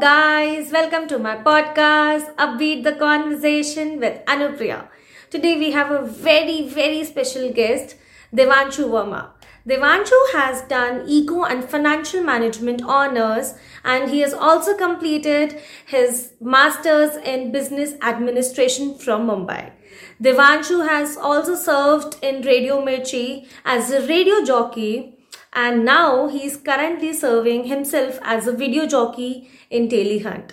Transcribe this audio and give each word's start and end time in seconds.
Guys. 0.00 0.70
Welcome 0.70 1.08
to 1.08 1.18
my 1.18 1.38
podcast, 1.38 2.32
Upbeat 2.36 2.84
the 2.84 2.92
Conversation 2.92 3.98
with 3.98 4.24
Anupriya. 4.26 4.86
Today, 5.28 5.58
we 5.58 5.72
have 5.72 5.90
a 5.90 6.02
very, 6.06 6.68
very 6.68 7.02
special 7.02 7.52
guest, 7.52 7.96
Devanshu 8.32 8.84
Verma. 8.92 9.30
Devanshu 9.68 10.20
has 10.34 10.62
done 10.68 11.02
eco 11.08 11.42
and 11.42 11.64
financial 11.64 12.22
management 12.22 12.80
honors 12.82 13.54
and 13.84 14.08
he 14.08 14.20
has 14.20 14.32
also 14.32 14.76
completed 14.76 15.60
his 15.84 16.32
master's 16.40 17.16
in 17.16 17.50
business 17.50 17.94
administration 18.00 18.96
from 18.96 19.26
Mumbai. 19.26 19.72
Devanshu 20.22 20.88
has 20.88 21.16
also 21.16 21.56
served 21.56 22.22
in 22.22 22.42
Radio 22.42 22.80
Mirchi 22.80 23.48
as 23.64 23.90
a 23.90 24.06
radio 24.06 24.44
jockey 24.44 25.17
and 25.57 25.85
now 25.85 26.27
he 26.27 26.43
is 26.45 26.57
currently 26.57 27.13
serving 27.13 27.63
himself 27.65 28.19
as 28.23 28.47
a 28.47 28.53
video 28.53 28.85
jockey 28.87 29.47
in 29.69 29.87
Telehunt. 29.87 30.51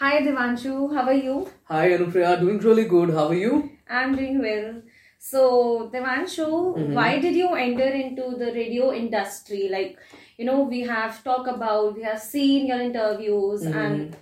Hi 0.00 0.20
Devanshu, 0.22 0.94
how 0.94 1.02
are 1.02 1.12
you? 1.12 1.48
Hi 1.64 1.90
Anupriya, 1.90 2.40
doing 2.40 2.58
really 2.58 2.84
good. 2.84 3.10
How 3.10 3.28
are 3.28 3.34
you? 3.34 3.70
I'm 3.88 4.16
doing 4.16 4.40
well. 4.40 4.82
So 5.18 5.90
Devanshu, 5.94 6.46
Mhm. 6.48 6.94
why 6.94 7.18
did 7.18 7.36
you 7.40 7.48
enter 7.66 7.90
into 8.04 8.30
the 8.42 8.52
radio 8.54 8.92
industry? 9.02 9.68
Like, 9.68 9.98
you 10.38 10.46
know, 10.46 10.60
we 10.74 10.80
have 10.94 11.22
talked 11.28 11.50
about, 11.54 11.94
we 11.96 12.02
have 12.10 12.22
seen 12.26 12.66
your 12.72 12.80
interviews 12.88 13.66
Mhm. 13.66 13.80
and 13.84 14.16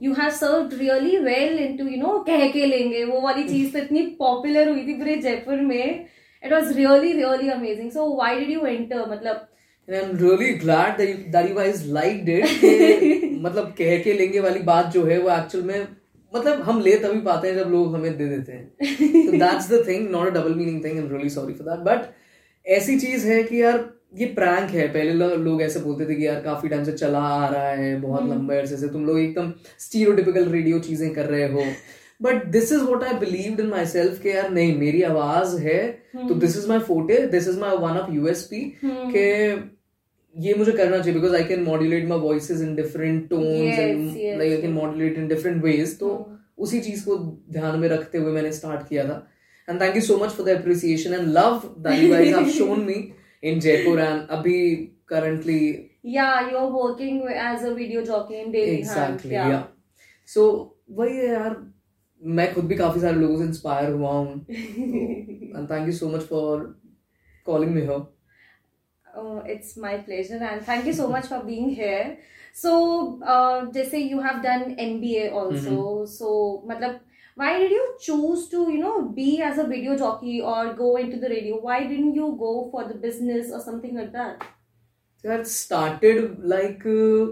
you 0.00 0.14
have 0.18 0.34
served 0.42 0.74
really 0.82 1.14
well 1.30 1.58
into, 1.66 1.88
you 1.94 2.00
know, 2.02 2.14
कह 2.28 2.46
के 2.52 2.66
लेंगे 2.66 3.04
वो 3.04 3.20
वाली 3.20 3.48
चीज 3.48 3.72
तो 3.72 3.78
इतनी 3.78 4.02
popular 4.18 4.68
हुई 4.68 4.86
थी 4.86 4.98
पूरे 4.98 5.16
जयपुर 5.26 5.60
में 5.70 6.06
it 6.47 6.53
was 6.53 6.73
really 6.73 7.13
really 7.13 7.49
amazing 7.49 7.91
so 7.91 8.15
why 8.15 8.39
did 8.39 8.49
you 8.49 8.65
enter 8.65 9.09
मतलब 9.09 9.47
And 9.87 9.95
I'm 9.95 10.17
really 10.21 10.47
glad 10.61 10.97
that 10.97 11.09
you, 11.09 11.19
that 11.33 11.45
you 11.49 11.53
guys 11.57 11.77
liked 11.97 12.29
it. 12.31 12.47
मतलब 13.41 13.75
कह 13.77 13.97
के 13.99 14.13
लेंगे 14.13 14.39
वाली 14.39 14.59
बात 14.59 14.85
जो 14.85 15.03
है 15.05 15.19
वो 15.19 15.29
एक्चुअल 15.29 15.63
में 15.63 15.87
मतलब 16.35 16.61
हम 16.61 16.81
ले 16.81 16.95
तभी 16.95 17.19
पाते 17.19 17.47
हैं 17.47 17.55
जब 17.55 17.69
लोग 17.69 17.95
हमें 17.95 18.17
दे 18.17 18.25
देते 18.25 18.51
हैं। 18.51 18.67
तो 19.27 19.31
that's 19.31 19.71
the 19.71 19.83
thing 19.87 20.09
not 20.09 20.27
a 20.27 20.31
double 20.31 20.55
meaning 20.55 20.83
thing 20.83 20.97
I 20.97 21.03
am 21.03 21.11
really 21.11 21.29
sorry 21.29 21.53
for 21.53 21.67
that 21.69 21.79
but 21.79 22.05
ऐसी 22.67 22.99
चीज़ 22.99 23.27
है 23.27 23.43
कि 23.43 23.61
यार 23.61 23.89
ये 24.15 24.25
प्रैंक 24.25 24.69
है। 24.71 24.87
पहले 24.87 25.13
लो- 25.13 25.37
लोग 25.37 25.61
ऐसे 25.61 25.79
बोलते 25.79 26.05
थे 26.05 26.15
कि 26.15 26.27
यार 26.27 26.41
काफ़ी 26.41 26.69
टाइम 26.69 26.83
से 26.83 26.91
चला 26.91 27.19
आ 27.19 27.47
रहा 27.47 27.69
है 27.69 28.01
बहुत 28.01 28.21
हम्म। 28.21 28.33
लंबे 28.33 28.57
अरसे 28.57 28.77
से। 28.77 28.87
तुम 28.87 29.05
लोग 29.05 29.19
एकदम 29.19 29.53
स्टीरियोटिपिकल 29.79 30.45
रेडियो 30.45 30.79
चीज़ें 30.79 31.13
कर 31.13 31.25
रहे 31.25 31.47
हो। 31.47 31.63
But 32.21 32.45
this 32.51 32.71
is 32.71 32.81
what 32.81 33.03
I 33.03 33.13
believe 33.19 33.59
in 33.61 33.67
myself 33.85 34.21
के 34.21 34.29
यार 34.29 34.49
नहीं 34.51 34.77
मेरी 34.77 35.01
आवाज़ 35.03 35.57
है 35.61 35.81
तो 36.17 36.35
this 36.35 36.57
is 36.57 36.67
my 36.69 36.79
forte 36.87 37.17
this 37.27 37.47
is 37.47 37.59
my 37.59 37.77
one 37.77 37.97
of 37.97 38.11
USP. 38.13 38.61
कि 38.83 39.25
ये 40.35 40.53
मुझे 40.53 40.71
करना 40.71 40.97
चाहिए 40.97 41.13
because 41.13 41.35
I 41.35 41.43
can 41.43 41.63
modulate 41.63 42.07
my 42.07 42.19
voices 42.19 42.61
in 42.61 42.75
different 42.75 43.29
tones 43.29 43.79
and 43.79 44.37
like 44.37 44.51
I 44.51 44.61
can 44.61 44.73
modulate 44.73 45.17
in 45.17 45.27
different 45.27 45.63
ways 45.63 45.97
तो 45.99 46.09
हम्म। 46.09 46.37
उसी 46.63 46.79
चीज़ 46.79 47.05
को 47.05 47.17
ध्यान 47.51 47.79
में 47.79 47.87
रखते 47.89 48.17
हुए 48.17 48.31
मैंने 48.31 48.51
स्टार्ट 48.51 48.87
किया 48.89 49.03
था. 49.03 49.27
And 49.67 49.81
thank 49.81 49.95
you 49.95 50.01
so 50.01 50.17
much 50.17 50.29
for 50.31 50.45
the 50.45 50.57
appreciation 50.57 51.13
and 51.13 51.27
love 51.37 51.61
that 51.79 52.03
you 52.03 52.09
guys 52.11 52.35
have 52.35 52.49
shown 52.51 52.79
me 52.85 52.97
in 53.43 53.59
Jaipur 53.59 53.99
and 53.99 54.27
अभी 54.29 54.59
currently 55.09 55.61
yeah 56.09 56.49
you're 56.49 56.67
working 56.73 57.15
as 57.45 57.63
a 57.63 57.73
video 57.73 58.01
jockey 58.09 58.37
in 58.41 58.51
Daily 58.51 58.75
exactly 58.75 59.31
Hunt 59.31 59.51
या 59.51 59.63
सो 60.29 60.43
वही 60.91 61.15
है 61.17 61.25
यार 61.27 61.55
मैं 62.37 62.53
खुद 62.53 62.65
भी 62.65 62.75
काफ़ी 62.75 63.01
सारे 63.01 63.15
लोगों 63.19 63.37
से 63.39 63.43
इंस्पायर 63.45 63.91
हुआ 63.91 64.11
हूँ 64.11 64.45
and 64.49 65.69
thank 65.71 65.87
you 65.87 65.93
so 65.93 66.09
much 66.09 66.21
for 66.29 66.63
calling 67.45 67.73
me 67.75 67.81
here 67.81 68.05
Oh, 69.19 69.37
it's 69.51 69.69
my 69.83 69.91
pleasure 70.07 70.37
and 70.47 70.63
thank 70.65 70.87
you 70.87 70.91
so 70.97 71.05
much 71.11 71.27
for 71.29 71.37
being 71.45 71.69
here. 71.77 72.01
So, 72.57 72.71
uh, 73.35 73.61
जैसे 73.77 74.01
you 74.09 74.19
have 74.25 74.41
done 74.43 74.65
MBA 74.83 75.23
also, 75.39 75.71
Mm-hmm. 75.77 76.03
so 76.15 76.33
मतलब 76.71 76.99
why 77.41 77.47
did 77.61 77.71
you 77.75 77.85
choose 78.07 78.43
to 78.51 78.61
you 78.73 78.81
know 78.83 78.93
be 79.17 79.25
as 79.47 79.61
a 79.63 79.65
video 79.71 79.95
jockey 80.03 80.35
or 80.51 80.59
go 80.81 80.89
into 81.05 81.19
the 81.23 81.31
radio? 81.33 81.57
Why 81.69 81.79
didn't 81.93 82.19
you 82.21 82.29
go 82.43 82.51
for 82.75 82.83
the 82.91 82.99
business 83.07 83.49
or 83.51 83.63
something 83.69 83.97
like 84.01 84.11
that? 84.19 84.45
that 85.23 85.47
started 85.55 86.45
like 86.55 86.85
uh, 86.85 87.25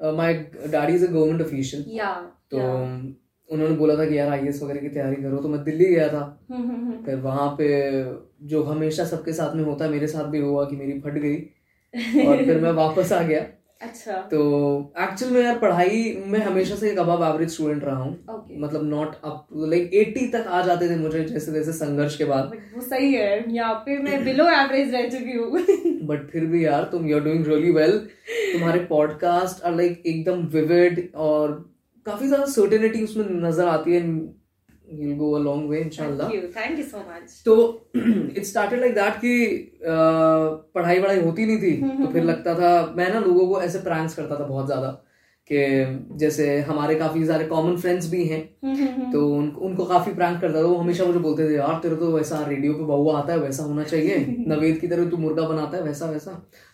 uh, 0.00 0.12
my 0.22 0.28
daddy 0.74 0.98
is 1.00 1.06
a 1.10 1.12
government 1.18 1.46
official 1.48 1.86
Yeah. 2.00 2.26
तो 2.50 2.64
yeah. 2.64 3.06
उन्होंने 3.50 3.74
बोला 3.76 3.96
था 3.96 4.04
कि 4.04 4.18
यार 4.18 4.28
IAS 4.28 4.62
वगैरह 4.62 4.80
की 4.80 4.88
तैयारी 4.88 5.16
करो 5.16 5.38
तो 5.38 5.48
मैं 5.48 5.62
दिल्ली 5.64 5.84
गया 5.86 6.08
था 6.08 6.22
हम्म, 6.50 6.62
हम्म, 6.62 6.76
हम्म. 6.76 7.04
फिर 7.04 7.16
वहाँ 7.20 7.48
पे 7.58 7.68
जो 8.48 8.62
हमेशा 8.64 9.04
सबके 9.06 9.32
साथ 9.32 9.54
में 9.56 9.64
होता 9.64 9.84
है 9.84 9.90
मेरे 9.90 10.06
साथ 10.06 10.24
भी 10.30 10.38
हुआ 10.40 10.64
कि 10.64 10.76
मेरी 10.76 10.98
फट 11.00 11.18
गई 11.18 12.26
और 12.26 12.44
फिर 12.44 12.60
मैं 12.60 12.72
वापस 12.74 13.12
आ 13.12 13.22
गया 13.22 13.44
अच्छा. 13.82 14.12
तो 14.30 14.38
एक्चुअल 15.00 15.32
में 15.32 15.40
यार 15.42 15.58
पढ़ाई 15.58 15.98
में 16.26 16.38
हमेशा 16.40 16.74
से 16.74 16.90
एक 16.90 16.98
अबव 16.98 17.24
एवरेज 17.24 17.50
स्टूडेंट 17.50 17.84
रहा 17.84 17.96
हूँ 17.96 18.12
Okay. 18.28 18.58
मतलब 18.60 18.84
नॉट 18.84 19.14
अप 19.24 19.46
लाइक 19.64 19.90
80 19.94 20.30
तक 20.32 20.46
आ 20.48 20.60
जाते 20.62 20.88
थे 20.88 20.96
मुझे 20.96 21.24
जैसे 21.24 21.52
जैसे 21.52 21.72
संघर्ष 21.74 22.16
के 22.16 22.24
बाद 22.24 22.52
वो 22.74 22.80
सही 22.82 23.12
है 23.14 23.54
यहाँ 23.54 23.74
पे 23.86 23.98
मैं 23.98 24.22
बिलो 24.24 24.44
एवरेज 24.50 24.94
रह 24.94 25.08
चुकी 25.08 25.32
हूँ 25.32 26.00
बट 26.08 26.26
फिर 26.30 26.46
भी 26.46 26.64
यार 26.64 26.88
तुम 26.92 27.06
you 27.06 27.16
are 27.16 27.24
doing 27.24 27.46
really 27.46 27.70
well 27.72 27.98
तुम्हारे 28.52 28.80
पॉडकास्ट 28.86 29.64
आर 29.64 29.74
लाइक 29.74 30.02
एकदम 30.06 30.46
विविड 30.52 31.08
और 31.28 31.54
काफ़ी 32.06 32.26
ज़्यादा 32.26 32.46
सर्टेनिटी 32.52 33.04
उसमें 33.04 33.24
नज़र 33.42 33.68
आती 33.68 33.94
है 33.94 34.02
you 35.00 35.14
go 35.16 35.32
a 35.38 35.42
long 35.42 35.70
way 35.70 35.80
इंशाल्लाह 35.80 36.28
thank 36.28 36.42
you 36.42 36.50
thank 36.52 36.78
you 36.78 36.84
so 36.84 36.98
much 36.98 37.42
तो 37.44 37.56
इट 37.96 38.44
स्टार्टेड 38.44 38.80
लाइक 38.80 38.94
दैट 38.94 39.16
कि 39.16 39.34
पढ़ाई 40.74 41.00
वढ़ाई 41.00 41.20
होती 41.20 41.46
नहीं 41.46 41.58
थी 41.58 42.04
तो 42.04 42.12
फिर 42.12 42.24
लगता 42.24 42.54
था 42.54 42.70
मैं 42.96 43.12
ना 43.14 43.20
लोगों 43.20 43.48
को 43.48 43.60
ऐसे 43.62 43.78
प्रैंक्स 43.80 44.14
करता 44.14 44.40
था 44.40 44.46
बहुत 44.46 44.66
ज़्यादा 44.66 45.02
कि 45.50 45.58
जैसे 46.18 46.46
हमारे 46.60 46.94
काफ़ी 46.94 47.24
सारे 47.26 47.44
कॉमन 47.44 47.76
फ्रेंड्स 47.76 48.08
भी 48.10 48.24
हैं 48.24 48.40
तो 49.12 49.26
उन, 49.28 49.48
उनको 49.50 49.84
काफ़ी 49.84 50.12
प्रैंक 50.14 50.40
करता 50.40 50.62
था 50.62 50.64
वो 50.64 50.74
हमेशा 50.74 51.04
मुझे 51.04 51.18
बोलते 51.18 51.48
थे 51.48 51.54
यार 51.54 51.78
तेरे 51.82 51.96
तो 51.96 52.10
वैसा 52.12 52.44
रेडियो 52.48 52.72
पे 52.74 52.84
बहुआ 52.84 53.18
आता 53.18 53.32
है 53.32 53.38
वैसा 53.38 53.64
होना 53.64 53.84
चाहिए 53.84 54.16
नवेद 54.48 54.78
की 54.78 54.88
तरह 54.88 55.10
तू 55.10 55.16
मुर्गा 55.16 55.48
बनाता 55.48 55.76
है 55.76 55.82
वैसा 55.82 56.06
वैसा। 56.06 56.32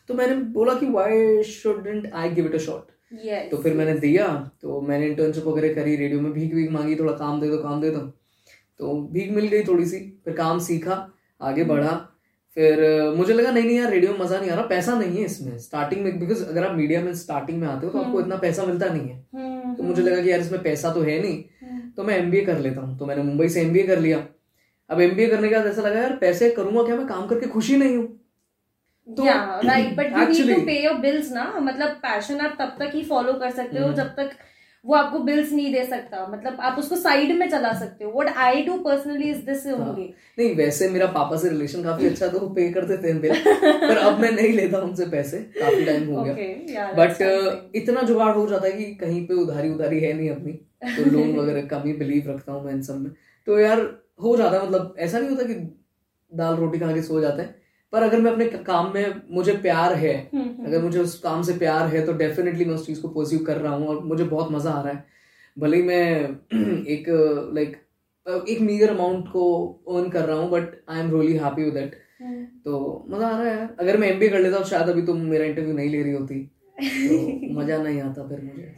तो 0.09 0.15
मैंने 0.15 0.37
बोला 0.55 0.75
कि 0.75 0.87
why 0.91 1.43
shouldn't 1.43 2.11
I 2.15 2.31
give 2.31 2.47
it 2.47 2.55
a 2.55 2.59
shot 2.59 2.91
yes. 3.13 3.51
तो 3.51 3.57
फिर 3.57 3.75
मैंने 3.75 3.95
दिया 3.99 4.27
तो 4.63 4.81
मैंने 4.81 5.07
इंटर्नशिप 5.07 5.45
वगैरह 5.47 5.75
करी 5.75 5.97
रेडियो 5.97 6.21
में 6.21 6.33
भीख 6.33 6.55
भीख 6.55 6.71
मांगी 6.71 6.97
थोड़ा 6.97 7.13
काम 7.15 7.41
दे 7.41 7.51
दो 7.51 7.59
काम 7.59 7.81
दे 7.81 7.91
दो। 7.91 8.01
तो 8.81 8.95
भीख 9.13 9.31
मिल 9.31 9.47
गई 9.49 9.63
थोड़ी 9.65 9.87
सी 9.87 9.99
फिर 10.25 10.35
काम 10.35 10.59
सीखा 10.61 11.07
आगे 11.41 11.65
बढ़ा। 11.65 11.93
फिर 12.57 12.81
मुझे 13.17 13.35
लगा 13.35 13.51
नहीं 13.51 13.65
नहीं 13.65 13.77
यार 13.77 13.91
रेडियो 13.91 14.13
में 14.13 14.19
मज़ा 14.21 14.39
नहीं 14.41 14.51
आ 14.51 14.55
रहा 14.55 14.67
पैसा 14.67 14.95
नहीं 14.99 15.19
है 15.19 15.25
इसमें। 15.25 15.59
स्टार्टिंग 15.59 16.03
में 16.05 16.19
बिकॉज़ 16.21 16.45
अगर 16.45 16.67
आप 16.67 16.77
मीडिया 16.77 17.01
में 17.03 17.15
स्टार्टिंग 17.15 17.61
में 17.61 17.67
आते 17.69 17.87
हो 17.87 17.93
तो 17.93 17.99
आपको 17.99 18.21
इतना 18.21 18.37
पैसा 18.37 18.65
मिलता 18.67 18.89
नहीं 18.89 19.09
है। 19.09 19.17
हम्म, 19.35 19.75
तो 19.75 19.83
मुझे 19.83 20.03
लगा 20.03 20.23
कि 20.23 20.31
यार 20.31 20.41
इसमें 20.41 20.63
पैसा 20.63 20.93
तो 20.93 21.03
है 21.03 21.21
नहीं. 21.23 21.43
तो 21.97 22.05
मैं 22.05 22.17
एमबीए 22.19 22.45
कर 22.45 22.59
लेता 22.59 22.81
हूँ। 22.81 22.99
तो 22.99 23.07
मैंने 23.07 23.23
मुंबई 23.23 23.49
से 23.49 23.61
एमबीए 23.61 23.83
कर 23.87 23.99
लिया। 24.01 24.27
अब 24.91 25.01
एमबीए 25.01 25.27
करने 25.29 25.49
के 25.49 25.55
बाद 25.55 25.67
ऐसा 25.67 25.83
लगा 25.83 26.01
यार 26.01 26.17
पैसे 26.21 26.51
करूँगा 26.51 26.83
क्या? 26.83 26.97
मैं 26.97 27.07
काम 27.07 27.27
करके 27.27 27.47
खुशी 27.49 27.77
नहीं 27.77 27.97
हूँ। 27.97 28.07
तो 29.17 29.25
ना। 31.33 31.61
मतलब 31.61 31.89
पैशन 31.89 32.41
आप 32.41 32.57
तब 32.61 32.77
तक 32.79 32.91
ही 32.95 33.05
फॉलो 33.05 33.33
कर 33.33 33.51
सकते 33.51 33.79
हो 33.79 33.85
हम्म। 33.85 33.97
जब 33.97 34.07
तक 34.07 34.31
वो 34.85 34.95
आपको 34.95 35.19
बिल्स 35.19 35.53
नहीं 35.53 35.75
दे 35.75 35.85
सकता। 35.85 36.27
मतलब 36.27 36.57
आप 36.61 36.79
उसको 36.79 36.97
साइड 36.97 37.39
में 37.39 37.51
चला 37.51 37.73
सकते 37.73 38.05
हो। 38.05 38.13
What 38.13 38.37
I 38.37 38.63
do 38.63 38.79
personally 38.79 39.31
is 39.31 39.47
this. 39.47 39.67
Only 39.67 40.15
नहीं 40.39 40.57
वैसे 40.57 40.89
मेरा 40.89 41.07
पापा 41.07 41.37
से 41.37 41.49
रिलेशन 41.49 41.83
काफ़ी 41.83 42.07
अच्छा 42.07 42.29
तो 42.29 42.39
वो 42.39 42.49
पे 42.49 42.73
करते 42.73 42.97
थे 42.97 43.19
बिल 43.19 43.33
पर 43.65 43.97
अब 43.97 44.21
मैं 44.21 44.33
नहीं 44.33 44.53
लेता 44.53 44.79
उनसे 44.79 45.07
पैसे। 45.07 45.39
काफ़ी 45.39 45.85
टाइम 45.85 46.09
हो 46.09 46.23
गया। 46.23 46.35
या 46.75 46.93
बट 46.93 47.17
इतना 47.75 48.03
जुगाड़ 48.03 48.37
हो 48.37 48.47
जाता 48.47 48.67
है 48.67 48.73
कि 48.73 48.95
कहीं 48.95 49.27
पे 49.27 49.35
उधारी 49.35 49.71
उधारी 49.71 50.01
है 50.01 50.13
नहीं 50.13 50.31
अपनी। 50.31 50.53
तो 50.97 51.11
लोन 51.11 51.37
वगैरह 51.41 51.63
कम 51.63 51.83
ही 51.87 51.93
बिलीव 51.93 52.31
रखता 52.31 52.53
हूँ 52.53 52.65
मैं 52.65 52.73
इन 52.73 52.83
सब 52.83 53.01
में। 53.01 53.13
तो 53.47 53.59
यार 53.59 54.01
हो 54.23 54.37
जाता 54.37 54.59
है 54.59 54.67
मतलब 54.67 54.95
ऐसा 54.99 55.19
नहीं 55.19 55.31
होता 55.31 55.43
कि 55.43 55.79
दाल 56.35 56.57
रोटी 56.57 56.79
खा 56.79 56.93
के 56.93 57.03
सो 57.03 57.21
जाते 57.21 57.43
हैं। 57.43 57.62
पर 57.93 58.03
अगर 58.03 58.21
मैं 58.21 58.31
अपने 58.33 58.45
काम 58.67 58.93
में 58.95 59.21
मुझे 59.31 59.53
प्यार 59.59 59.95
है 59.95 60.15
हम्म, 60.35 60.67
अगर 60.67 60.83
मुझे 60.83 60.99
उस 60.99 61.19
काम 61.21 61.43
से 61.43 61.53
प्यार 61.59 61.87
है 61.89 62.05
तो 62.07 62.13
डेफिनेटली 62.19 62.65
मैं 62.65 62.75
उस 62.75 62.87
चीज़ 62.87 63.01
को 63.03 63.09
परस्यू 63.09 63.39
कर 63.47 63.57
रहा 63.57 63.75
हूँ 63.75 63.89
और 63.89 64.03
मुझे 64.05 64.25
बहुत 64.25 64.53
मज़ा 64.53 64.71
आ 64.71 64.83
रहा 64.83 64.93
है। 64.93 65.05
भले 65.57 65.77
ही 65.77 65.83
मैं 65.83 66.05
एक 66.89 67.05
लाइक 67.55 67.77
एक 68.49 68.61
मीगर 68.61 68.91
अमाउंट 68.91 69.29
को 69.29 69.45
अर्न 69.91 70.09
कर 70.11 70.25
रहा 70.25 70.37
हूँ 70.37 70.51
but 70.51 70.75
I 70.89 71.01
am 71.01 71.11
really 71.13 71.37
happy 71.39 71.65
with 71.65 71.77
it 71.77 71.95
तो 72.65 73.07
मज़ा 73.11 73.29
आ 73.29 73.39
रहा 73.39 73.53
है 73.53 73.69
अगर 73.81 73.97
मैं 73.99 74.09
एमबीए 74.09 74.29
कर 74.29 74.41
लेता 74.41 74.59
तो 74.59 74.65
शायद 74.65 74.89
अभी 74.89 75.03
तुम 75.03 75.21
मेरा 75.27 75.45
इंटरव्यू 75.45 75.75
नहीं 75.75 75.91
ले 75.91 76.03
रही 76.03 76.13
होती। 76.13 76.39
तो 76.79 77.55
मज़ा 77.61 77.79
नहीं 77.83 78.01
आता 78.01 78.29
फिर 78.29 78.41
मुझे। 78.43 78.75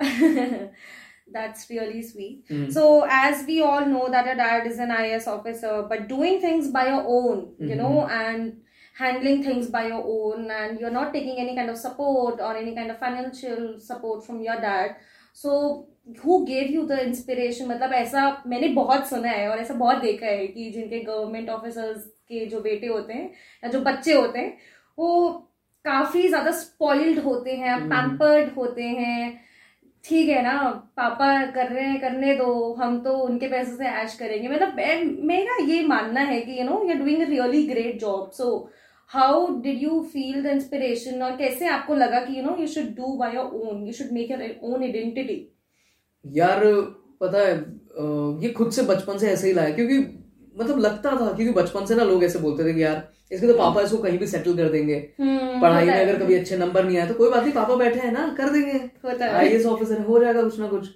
That's 1.34 1.68
really 1.70 2.02
sweet. 2.02 2.50
Hmm. 2.50 2.66
So, 2.70 2.84
as 3.20 3.44
we 3.46 3.60
all 3.62 3.86
know 3.94 4.08
that 4.16 4.28
our 4.28 4.36
dad 4.40 4.66
is 4.72 4.78
an 4.78 4.92
IS 4.98 5.26
officer, 5.36 5.72
but 5.88 6.04
doing 6.08 6.40
things 6.40 6.68
by 6.76 6.84
your 6.88 7.02
own, 7.18 7.40
mm-hmm. 7.46 7.68
you 7.68 7.76
Mhm. 7.76 7.82
know, 7.84 8.06
and 8.18 8.52
handling 9.00 9.40
things 9.46 9.70
by 9.78 9.82
your 9.86 10.02
own, 10.16 10.50
and 10.58 10.80
you're 10.80 10.96
not 10.98 11.12
taking 11.14 11.40
any 11.44 11.56
kind 11.56 11.70
of 11.70 11.80
support 11.86 12.44
or 12.48 12.52
any 12.56 12.74
kind 12.76 12.90
of 12.94 13.00
financial 13.06 13.64
support 13.88 14.24
from 14.26 14.40
your 14.48 14.60
dad. 14.66 14.94
So, 15.44 15.56
who 16.22 16.34
gave 16.46 16.70
you 16.70 16.86
the 16.86 16.98
inspiration? 17.06 17.68
मतलब 17.68 17.92
ऐसा 18.02 18.26
मैंने 18.46 18.68
बहुत 18.74 19.08
सुना 19.08 19.28
है 19.28 19.48
और 19.50 19.58
ऐसा 19.58 19.74
बहुत 19.74 20.02
देखा 20.02 20.26
है 20.26 20.46
कि 20.46 20.70
जिनके 20.70 21.00
गवर्नमेंट 21.04 21.48
ऑफिसर्स 21.50 22.04
के 22.28 22.44
जो 22.54 22.60
बेटे 22.60 22.86
होते 22.86 23.12
हैं 23.12 23.30
या 23.64 23.70
जो 23.70 23.80
बच्चे 23.90 24.12
होते 24.12 24.38
हैं 24.38 24.56
वो 24.98 25.10
काफ़ी 25.84 26.28
ज़्यादा 26.28 26.50
स्पॉइल्ड 26.58 27.18
होते 27.24 27.56
हैं 27.62 27.78
पैम्पर्ड 27.88 28.52
होते 28.56 28.82
हैं 29.00 29.40
ठीक 30.04 30.28
है 30.28 30.42
ना, 30.42 30.56
पापा 30.96 31.28
कर 31.50 31.68
रहे 31.68 31.84
हैं, 31.84 32.00
करने 32.00 32.34
दो, 32.36 32.72
हम 32.74 32.98
तो 33.04 33.12
उनके 33.18 33.48
पैसे 33.48 33.76
से 33.76 33.84
ऐश 34.02 34.14
करेंगे। 34.14 34.48
मतलब 34.48 34.74
मेरा 35.24 35.56
ये 35.66 35.82
मानना 35.86 36.20
है 36.22 36.40
कि 36.40 36.58
you 36.58 36.64
know 36.64 36.82
you 36.88 36.94
doing 36.94 37.22
a 37.22 37.28
really 37.28 37.62
great 37.66 38.00
job 38.00 38.30
so 38.30 38.48
how 39.12 39.46
did 39.62 39.82
you 39.82 40.00
feel 40.12 40.42
the 40.42 40.46
inspiration 40.46 41.22
और 41.22 41.36
कैसे 41.36 41.66
आपको 41.68 41.94
लगा 41.94 42.20
कि 42.20 42.38
you 42.38 42.44
know 42.44 42.56
you 42.60 42.66
should 42.66 42.94
do 42.96 43.16
by 43.16 43.34
your 43.34 43.54
own 43.62 43.86
you 43.86 43.92
should 43.92 44.12
make 44.12 44.30
your 44.30 44.42
own 44.62 44.82
identity 44.82 45.40
यार, 46.24 46.60
पता 47.20 47.38
है 47.38 47.54
ये 48.42 48.48
खुद 48.50 48.70
से 48.72 48.82
बचपन 48.82 49.18
से 49.18 49.30
ऐसे 49.30 49.46
ही 49.48 49.54
लाया 49.54 49.74
क्योंकि 49.74 49.98
मतलब 50.56 50.78
लगता 50.78 51.10
था 51.10 51.32
क्योंकि 51.32 51.52
बचपन 51.52 51.86
से 51.86 51.94
ना 51.94 52.04
लोग 52.04 52.24
ऐसे 52.24 52.38
बोलते 52.38 52.64
थे 52.64 52.74
कि 52.74 52.82
यार 52.82 53.02
इसके 53.32 53.46
तो 53.46 53.54
पापा 53.54 53.80
इसको 53.80 53.98
कहीं 53.98 54.18
भी 54.18 54.26
सेटल 54.26 54.56
कर 54.56 54.68
देंगे। 54.68 54.94
हम्म, 55.20 55.60
पढ़ाई 55.60 55.86
में 55.86 55.94
अगर 55.94 56.18
कभी 56.18 56.34
अच्छे 56.34 56.56
नंबर 56.56 56.84
नहीं 56.84 56.98
आए 56.98 57.06
तो 57.08 57.14
कोई 57.14 57.30
बात 57.30 57.42
नहीं 57.42 57.52
पापा 57.52 57.74
बैठे 57.74 58.00
हैं 58.00 58.12
ना 58.12 58.26
कर 58.38 58.50
देंगे। 58.50 59.24
आई 59.24 59.62
ऑफिसर 59.64 60.00
हो 60.00 60.18
जाएगा 60.20 60.42
कुछ 60.42 60.58
ना 60.60 60.68
कुछ। 60.68 60.88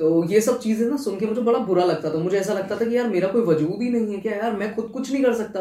तो 0.00 0.24
ये 0.24 0.40
सब 0.40 0.58
चीज़ें 0.60 0.88
ना 0.88 0.96
सुन 0.96 1.18
के 1.18 1.26
मुझे 1.26 1.40
बड़ा 1.40 1.58
बुरा 1.58 1.84
लगता 1.84 2.10
था। 2.10 2.18
मुझे 2.18 2.38
ऐसा 2.38 2.52
लगता 2.52 2.76
था 2.76 2.84
कि 2.84 2.96
यार 2.96 3.08
मेरा 3.08 3.28
कोई 3.28 3.42
वजूद 3.42 3.82
ही 3.82 3.90
नहीं 3.90 4.14
है 4.14 4.20
क्या? 4.20 4.32
यार 4.32 4.52
मैं 4.52 4.74
खुद 4.74 4.90
कुछ 4.94 5.12
नहीं 5.12 5.22
कर 5.24 5.34
सकता। 5.34 5.60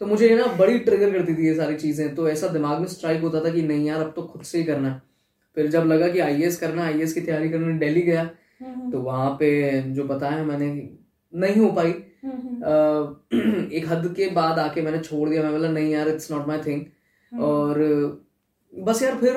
तो 0.00 0.06
मुझे 0.06 0.34
ना 0.36 0.46
बड़ी 0.46 0.78
ट्रिगर 0.78 1.12
करती 1.12 1.34
थी 1.34 1.46
ये 1.46 1.54
सारी 1.54 1.74
चीज़ें। 1.74 2.14
तो 2.14 2.28
ऐसा 2.28 2.48
दिमाग 2.48 2.80
में 2.80 2.86
स्ट्राइक 2.86 3.22
होता 3.22 3.44
था 3.44 3.52
कि 3.52 3.62
नहीं 3.62 3.86
यार 3.86 4.00
अब 4.00 4.12
तो 4.16 4.22
खुद 4.22 4.42
से 4.42 4.58
ही 4.58 4.64
करना 4.64 4.88
है। 4.88 5.02
फिर 5.56 5.66
जब 5.66 5.86
लगा 5.86 6.08
कि 6.08 6.18
आई 6.18 6.50
करना 6.60 6.84
आईएएस 6.84 7.12
की 7.12 7.20
तैयारी 7.20 7.48
करने 7.50 7.78
दिल्ली 7.78 8.02
गया 8.02 8.28
हम्म, 8.60 8.90
तो 8.92 8.98
वहाँ 8.98 9.30
पे 9.30 9.82
जो 9.92 10.04
बताया 10.04 10.44
मैंने 10.44 10.68
नहीं 11.32 11.56
हो 11.56 11.70
पाई। 11.72 11.94
हम्म, 12.24 13.70
एक 13.72 13.84
हद 13.88 14.12
के 14.16 14.28
बाद 14.30 14.58
आके 14.58 14.82
मैंने 14.82 14.98
छोड़ 14.98 15.28
दिया। 15.28 15.42
मैं 15.42 15.52
बोला 15.52 15.68
नहीं 15.68 15.92
यार 15.92 16.08
इट्स 16.08 16.30
नॉट 16.32 16.48
माई 16.48 16.58
थिंग। 16.58 17.40
और 17.42 17.78
बस 18.72 19.02
यार 19.02 19.16
फिर 19.18 19.34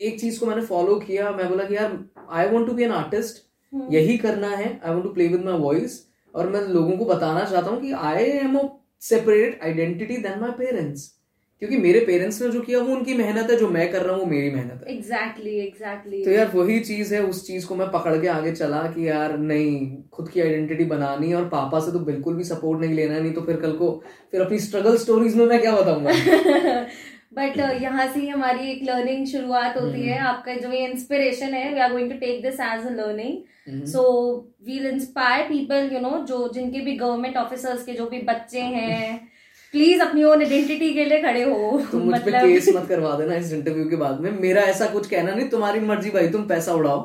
एक 0.00 0.20
चीज़ 0.20 0.40
को 0.40 0.46
मैंने 0.46 0.62
फॉलो 0.66 0.94
किया। 1.00 1.30
मैं 1.30 1.48
बोला 1.48 1.64
कि 1.64 1.76
यार 1.76 1.98
I 2.30 2.48
want 2.48 2.66
to 2.66 2.72
be 2.72 2.82
an 2.82 2.92
artist. 2.92 3.46
यही 3.92 4.16
करना 4.18 4.48
है। 4.48 4.80
I 4.84 4.90
want 4.90 5.04
to 5.04 5.12
play 5.12 5.28
with 5.28 5.44
my 5.44 5.58
voice 5.58 6.06
और 6.34 6.48
मैं 6.48 6.60
लोगों 6.68 6.96
को 6.96 7.04
बताना 7.04 7.44
चाहता 7.44 7.70
हूँ 7.70 7.80
कि 7.80 7.92
I 7.92 8.24
am 8.24 8.56
a 8.58 8.66
separate 9.00 9.60
identity 9.64 10.16
then 10.16 10.40
my 10.40 10.50
parents 10.58 11.08
क्योंकि 11.62 11.76
मेरे 11.76 12.00
पेरेंट्स 12.00 12.40
ने 12.42 12.48
जो 12.50 12.60
किया 12.60 12.78
वो 12.78 12.94
उनकी 12.94 13.14
मेहनत 13.14 13.50
है 13.50 13.56
जो 13.56 13.68
मैं 13.68 13.90
कर 13.92 14.02
रहा 14.02 14.14
हूँ 14.14 14.20
वो 14.20 14.26
मेरी 14.26 14.50
मेहनत 14.50 14.84
है। 14.86 14.94
Exactly 14.94 15.50
exactly, 15.50 15.66
exactly 15.66 16.16
exactly. 16.16 16.24
तो 16.24 16.30
यार 16.30 16.50
वही 16.54 16.78
चीज़ 16.80 17.14
है 17.14 17.22
उस 17.22 17.46
चीज़ 17.46 17.66
को 17.66 17.74
मैं 17.74 17.90
पकड़ 17.90 18.16
के 18.20 18.28
आगे 18.28 18.52
चला 18.52 18.82
कि 18.82 19.08
यार 19.08 19.36
नहीं 19.38 20.02
खुद 20.12 20.28
की 20.28 20.40
आइडेंटिटी 20.40 20.84
बनानी 20.84 21.32
और 21.32 21.48
पापा 21.48 21.80
से 21.80 21.92
तो 21.92 21.98
बिल्कुल 21.98 22.34
भी 22.34 22.44
सपोर्ट 22.44 22.80
नहीं 22.80 22.94
लेना 22.94 23.14
है 23.14 23.22
नहीं 23.22 23.32
तो 23.32 23.40
फिर 23.40 23.56
कल 23.56 23.72
को 23.72 23.92
फिर 24.32 24.40
अपनी 24.40 24.58
स्ट्रगल 24.58 24.96
स्टोरीज 24.96 25.36
में 25.36 25.46
मैं 25.46 25.60
क्या 25.60 25.76
बताऊँगा? 25.76 26.12
बट 27.34 27.56
uh, 27.56 27.82
यहाँ 27.82 28.06
से 28.12 28.20
ही 28.20 28.28
हमारी 28.28 28.70
एक 28.70 28.82
लर्निंग 28.82 29.26
शुरुआत 29.26 29.76
होती 29.76 30.02
है। 30.02 30.18
आपका 30.18 30.54
जो 30.54 30.72
ये 30.72 30.86
इंस्पिरेशन 30.86 31.54
है 31.54 31.72
we 31.74 31.80
are 31.80 31.92
going 31.92 32.10
to 32.10 32.16
take 32.18 32.42
this 32.42 32.60
as 32.60 32.86
a 32.86 32.90
learning 32.90 33.84
so 33.86 34.02
we'll 34.66 34.86
inspire 34.86 35.42
people 35.48 35.90
you 35.92 36.00
know 36.00 36.10
जो 36.28 36.48
जिनके 36.54 36.80
भी 36.80 36.96
गवर्नमेंट 36.96 37.36
ऑफिसर्स 37.36 37.84
के 37.84 37.92
जो 37.92 38.06
भी 38.06 38.20
बच्चे 38.22 38.60
हैं 38.60 39.29
प्लीज़ 39.74 40.02
अपनी 40.02 40.24
ओन 40.24 40.42
आइडेंटिटी 40.42 40.92
के 40.94 41.04
लिए 41.04 41.22
खड़े 41.22 41.42
हो। 41.42 41.80
तो 41.92 41.98
मुझ 41.98 42.14
मतलब... 42.14 42.40
पे 42.42 42.52
केस 42.52 42.68
मत 42.76 42.86
करवा 42.88 43.14
देना 43.16 43.34
इस 43.36 43.52
इंटरव्यू 43.52 43.88
के 43.90 43.96
बाद 43.96 44.20
में। 44.20 44.30
मेरा 44.40 44.62
ऐसा 44.70 44.86
कुछ 44.92 45.06
कहना 45.08 45.34
नहीं 45.34 45.48
तुम्हारी 45.48 45.80
मर्ज़ी 45.82 46.10
भाई 46.10 46.28
तुम 46.28 46.46
पैसा 46.48 46.72
उड़ाओ। 46.74 47.00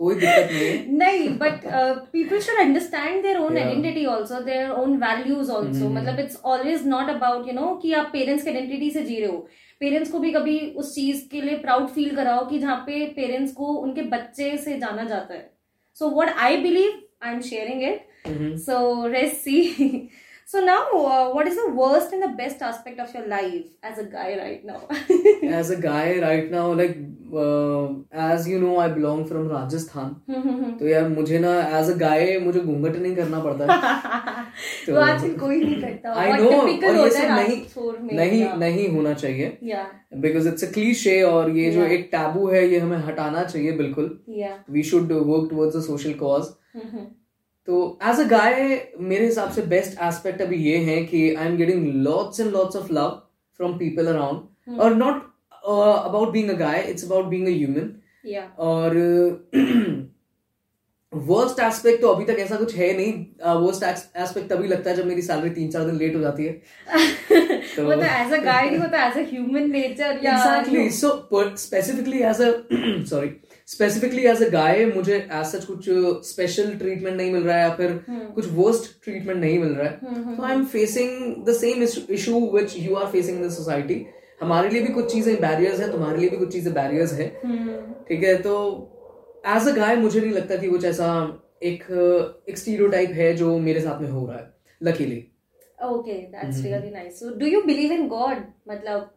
कोई 0.00 0.14
दिक्कत 0.14 0.50
नहीं 0.52 0.96
नहीं 0.98 1.28
but 1.38 1.60
people 2.12 2.40
should 2.40 2.58
understand 2.60 3.22
their 3.22 3.38
own 3.38 3.56
identity 3.58 4.04
also 4.06 4.40
their 4.44 4.70
own 4.70 4.96
values 4.98 5.50
hmm. 5.50 5.92
मतलब 5.96 6.18
it's 6.20 6.40
always 6.44 6.86
not 6.86 7.10
about 7.10 7.46
you 7.48 7.54
know 7.54 7.74
कि 7.82 7.92
आप 7.92 8.10
पेरेंट्स 8.12 8.44
की 8.44 8.50
आइडेंटिटी 8.50 8.90
से 8.90 9.02
जी 9.02 9.18
रहे 9.20 9.30
हो। 9.30 9.38
पेरेंट्स 9.80 10.10
को 10.10 10.18
भी 10.18 10.30
कभी 10.32 10.58
उस 10.78 10.94
चीज़ 10.94 11.22
के 11.30 11.40
लिए 11.40 11.56
प्राउड 11.58 11.86
फील 11.94 12.14
कराओ 12.16 12.46
कि 12.48 12.58
जहाँ 12.58 12.76
पे 12.86 13.04
पेरेंट्स 13.16 13.52
को 13.52 13.66
उनके 13.66 14.02
बच्चे 14.12 14.56
से 14.58 14.78
जाना 14.78 15.04
जाता 15.04 15.34
है। 15.34 15.50
So 15.96 16.10
what 16.20 16.28
I 16.38 16.56
believe 16.58 16.92
I 17.22 17.34
am 17.34 17.40
sharing 17.42 17.82
it 17.82 18.56
so 18.60 18.78
let's 19.08 19.42
see. 19.42 19.60
So 20.48 20.60
now, 20.60 20.82
uh, 20.94 21.30
what 21.34 21.48
is 21.48 21.56
the 21.56 21.70
worst 21.72 22.12
and 22.12 22.22
the 22.22 22.28
best 22.40 22.60
aspect 22.62 23.00
of 23.00 23.12
your 23.12 23.26
life 23.26 23.64
as 23.82 23.98
a 23.98 24.04
guy 24.04 24.26
right 24.40 24.64
now? 24.64 24.82
as 25.60 25.70
a 25.70 25.76
guy 25.76 26.20
right 26.20 26.50
now 26.52 26.72
like 26.72 26.96
uh, 27.34 27.88
as 28.12 28.46
you 28.46 28.60
know 28.60 28.76
I 28.78 28.86
belong 28.98 29.24
from 29.30 29.48
Rajasthan. 29.54 30.12
तो 30.78 30.86
यार 30.88 31.08
मुझे 31.08 31.38
ना 31.38 31.52
as 31.78 31.90
a 31.90 31.96
guy 31.98 32.38
मुझे 32.44 32.60
घूंघट 32.60 32.96
नहीं 32.96 33.14
करना 33.16 33.40
पड़ता। 33.44 33.72
है 33.72 34.44
तो 34.86 34.96
आजकल 35.00 35.36
कोई 35.38 35.60
नहीं 35.64 35.80
करता। 35.82 36.14
नो 36.36 36.50
typical 36.50 36.88
और 36.88 36.96
ये 36.96 37.10
सब 37.10 37.34
नहीं 37.34 38.16
नहीं 38.16 38.42
नहीं 38.58 38.88
होना 38.96 39.12
चाहिए। 39.24 39.58
या। 39.72 39.84
बिकॉज़ 40.24 40.48
इट्स 40.48 40.64
अ 40.64 40.70
क्लीशे 40.72 41.20
और 41.22 41.50
ये 41.58 41.70
जो 41.70 41.84
एक 41.98 42.08
टैबू 42.12 42.48
है 42.48 42.66
ये 42.68 42.78
हमें 42.78 42.98
हटाना 43.10 43.44
चाहिए 43.44 43.72
बिल्कुल। 43.82 44.18
We 44.70 44.82
should 44.92 45.12
work 45.12 45.50
towards 45.50 45.76
a 45.76 45.80
social 45.92 46.12
cause 46.24 46.42
hmm, 46.76 47.06
तो 47.68 47.98
एज 48.08 48.20
अ 48.20 48.24
गाय 48.28 48.56
मेरे 49.12 49.26
हिसाब 49.26 49.50
से 49.52 49.62
बेस्ट 49.74 50.02
एस्पेक्ट 50.02 50.42
अभी 50.42 50.56
ये 50.64 50.76
है 50.84 51.04
कि 51.04 51.22
I 51.34 51.46
am 51.46 51.56
getting 51.56 51.86
lots 52.02 52.40
and 52.40 52.50
lots 52.52 52.76
of 52.76 52.92
love 52.92 53.10
from 53.60 53.78
people 53.78 54.06
around 54.06 54.80
और 54.80 54.94
not 54.94 55.22
about 55.64 56.32
being 56.32 56.50
a 56.50 56.56
guy 56.58 56.82
it's 56.90 57.04
about 57.04 57.24
being 57.24 57.46
a 57.46 57.50
human 57.50 57.94
और 58.58 58.96
वर्स्ट 61.12 61.60
एस्पेक्ट 61.60 62.00
तो 62.00 62.08
अभी 62.08 62.24
तक 62.24 62.38
ऐसा 62.40 62.56
कुछ 62.56 62.74
है 62.76 62.92
नहीं। 62.96 63.12
वर्स्ट 63.64 63.82
एस्पेक्ट 63.82 64.48
तभी 64.50 64.68
लगता 64.68 64.90
है 64.90 64.96
जब 64.96 65.06
मेरी 65.06 65.22
सैलरी 65.22 65.50
तीन 65.50 65.70
चार 65.70 65.84
दिन 65.84 65.96
लेट 65.96 66.16
हो 66.16 66.20
जाती 66.20 66.44
है। 66.44 66.52
तो 67.76 67.84
वो 67.84 67.94
तो 67.94 68.02
एज 68.02 68.32
अ 68.32 68.42
गाय 68.44 68.68
नहीं 68.70 68.78
होता 68.78 69.06
एज 69.06 69.18
अ 69.18 69.22
ह्यूमन 69.30 69.70
नेचर 69.70 70.18
या 70.24 70.36
so 70.98 71.10
specifically 71.56 72.18
as 72.22 72.40
a 72.42 72.50
sorry 73.10 73.28
specifically 73.68 74.24
as 74.26 74.42
a 74.42 74.48
guy 74.50 74.84
मुझे 74.86 75.16
एज 75.16 75.44
सच 75.46 75.64
कुछ 75.64 75.86
स्पेशल 76.28 76.76
ट्रीटमेंट 76.78 77.16
नहीं 77.16 77.32
मिल 77.32 77.42
रहा 77.42 77.56
है 77.56 77.62
या 77.62 77.74
फिर 77.76 77.92
कुछ 78.34 78.46
वर्स्ट 78.52 78.90
ट्रीटमेंट 79.04 79.38
नहीं 79.40 79.58
मिल 79.58 79.72
रहा 79.74 79.88
है। 79.88 80.04
तो 80.36 80.42
I 80.42 80.52
am 80.54 80.64
facing 80.66 81.44
the 81.44 81.52
same 81.56 81.82
issue 82.14 82.40
which 82.54 82.76
you 82.78 82.94
are 82.94 83.06
facing 83.12 83.38
in 83.38 83.46
the 83.48 83.50
society 83.52 84.04
हमारे 84.40 84.68
लिए 84.70 84.82
भी 84.82 84.92
कुछ 84.92 85.10
चीज़ें 85.12 85.34
बैरियर्स 85.40 85.80
है 85.80 85.90
तुम्हारे 85.92 86.18
लिए 86.18 86.28
भी 86.30 86.36
कुछ 86.36 86.52
चीज़ें 86.52 86.72
बैरियर्स 86.74 87.12
है। 87.12 87.26
हम्म, 87.44 87.92
ठीक 88.08 88.22
है 88.24 88.34
तो 88.42 88.56
एज 89.46 89.68
अ 89.68 89.72
गाय 89.76 89.96
मुझे 89.96 90.20
नहीं 90.20 90.32
लगता 90.32 90.56
कि 90.56 90.68
कुछ 90.70 90.84
ऐसा 90.84 91.08
एक 91.62 91.82
एक 92.48 92.58
स्टीरियोटाइप 92.58 93.10
है 93.14 93.32
जो 93.36 93.58
मेरे 93.58 93.80
साथ 93.80 94.00
में 94.02 94.08
हो 94.10 94.26
रहा 94.26 94.38
है 94.38 94.54
luckily 94.80 95.24
okay 95.86 96.14
that's 96.32 96.60
really 96.64 96.90
nice. 96.92 97.18
So 97.20 97.30
do 97.40 97.48
you 97.48 97.58
believe 97.64 97.92
in 97.96 98.04
god? 98.12 98.38
मतलब 98.68 99.10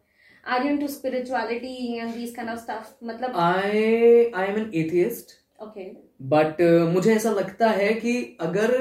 are 0.46 0.60
you 0.64 0.72
into 0.72 0.88
spirituality 0.88 1.76
and 2.00 2.14
these 2.14 2.34
kind 2.36 2.52
of 2.54 2.60
stuff? 2.60 2.86
मतलब 3.04 3.36
I 3.36 4.32
I 4.36 4.48
am 4.48 4.58
an 4.58 4.72
atheist 4.76 5.32
okay. 5.64 5.86
But 6.22 6.62
मुझे 6.94 7.14
ऐसा 7.16 7.32
लगता 7.32 7.70
है 7.70 7.94
कि 7.94 8.38
अगर 8.42 8.72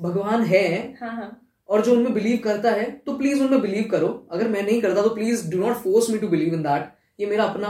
भगवान 0.00 0.42
है 0.42 0.96
हाँ 1.00 1.12
हाँ। 1.12 1.30
और 1.68 1.84
जो 1.84 1.92
उनमें 1.92 2.12
बिलीव 2.14 2.38
करता 2.44 2.70
है 2.70 2.90
तो 3.06 3.16
प्लीज़ 3.18 3.42
उनमें 3.42 3.60
बिलीव 3.60 3.84
करो। 3.90 4.08
अगर 4.32 4.48
मैं 4.48 4.62
नहीं 4.62 4.80
करता 4.82 5.02
तो 5.02 5.14
please 5.14 5.50
do 5.50 5.58
not 5.58 5.76
force 5.76 6.10
me 6.10 6.18
to 6.18 6.28
believe 6.28 6.54
in 6.54 6.62
that 6.62 6.92
ये 7.20 7.26
मेरा 7.26 7.44
अपना 7.44 7.68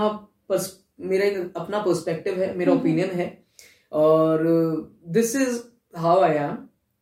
pers- 0.52 0.70
मेरा 1.00 1.26
एक 1.26 1.52
अपना 1.56 1.78
पर्सपेक्टिव 1.78 2.40
है 2.42 2.54
मेरा 2.56 2.72
ओपिनियन 2.72 3.10
है। 3.10 3.26
और 3.92 4.42
this 5.08 5.36
is 5.36 5.60
how 5.96 6.20
I 6.20 6.34
am 6.34 6.56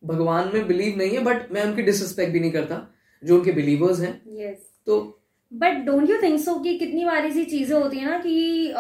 भगवान 0.05 0.51
में 0.55 0.67
बिलीव 0.67 0.99
नहीं 0.99 1.11
है 1.11 1.25
बट 1.25 1.53
मैं 1.53 1.65
उनकी 1.65 1.83
डिसरिस्पेक्ट 1.83 2.33
भी 2.33 2.41
नहीं 2.41 2.51
करता 2.51 2.87
जो 3.25 3.37
उनके 3.39 3.53
बिलीवर्स 3.53 4.01
हैं। 4.01 4.13
Yes. 4.37 4.61
तो 4.87 5.20
but 5.53 5.85
don't 5.85 6.11
you 6.11 6.17
think 6.23 6.41
so 6.41 6.55
कि 6.55 6.79
कितनी 6.79 7.05
बार 7.05 7.27
ऐसी 7.27 7.45
चीज़ें 7.45 7.77
होती 7.79 7.99
है 7.99 8.11
ना 8.11 8.19
कि 8.19 8.75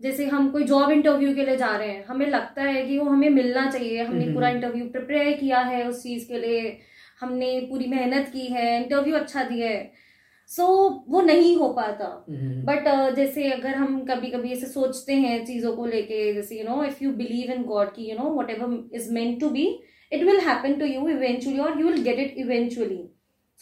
जैसे 0.00 0.26
हम 0.26 0.50
कोई 0.50 0.64
जॉब 0.64 0.90
इंटरव्यू 0.90 1.34
के 1.34 1.44
लिए 1.44 1.56
जा 1.56 1.76
रहे 1.76 1.88
हैं 1.88 2.04
हमें 2.04 2.26
लगता 2.26 2.62
है 2.62 2.82
कि 2.86 2.98
वो 2.98 3.04
हमें 3.04 3.28
मिलना 3.30 3.70
चाहिए 3.70 4.02
हमने 4.02 4.24
हम्म। 4.24 4.34
पूरा 4.34 4.48
इंटरव्यू 4.48 4.84
प्रिपेयर 4.86 5.32
किया 5.32 5.58
है 5.58 5.88
उस 5.88 6.02
चीज़ 6.02 6.26
के 6.28 6.38
लिए 6.38 6.78
हमने 7.20 7.58
पूरी 7.70 7.86
मेहनत 7.86 8.28
की 8.28 8.46
है 8.46 8.82
इंटरव्यू 8.82 9.14
अच्छा 9.16 9.44
दिया 9.44 9.68
है। 9.68 9.90
सो 10.50 10.62
so, 10.62 11.04
वो 11.08 11.20
नहीं 11.20 11.56
हो 11.56 11.68
पाता। 11.68 12.06
हम्म, 12.28 12.62
बट 12.62 13.14
जैसे 13.16 13.50
अगर 13.50 13.74
हम 13.74 14.04
कभी 14.04 14.30
कभी 14.30 14.52
ऐसे 14.52 14.66
सोचते 14.66 15.14
हैं 15.14 15.44
चीज़ों 15.46 15.76
को 15.76 15.86
लेके 15.86 16.32
जैसे 16.34 16.58
you 16.58 16.64
know 16.68 16.82
if 16.84 17.04
you 17.04 17.12
believe 17.12 17.52
in 17.52 17.62
God 17.62 17.94
की 17.94 18.10
you 18.10 18.16
know 18.18 18.34
whatever 18.50 18.96
is 18.96 19.12
meant 19.12 19.40
to 19.40 19.50
be 19.50 19.66
it 20.12 20.22
will 20.22 20.40
happen 20.40 20.74
to 20.74 20.86
you 20.86 21.08
eventually 21.08 21.58
और 21.58 21.80
you 21.80 21.86
will 21.88 22.02
get 22.02 22.18
it 22.18 22.34
eventually 22.38 23.02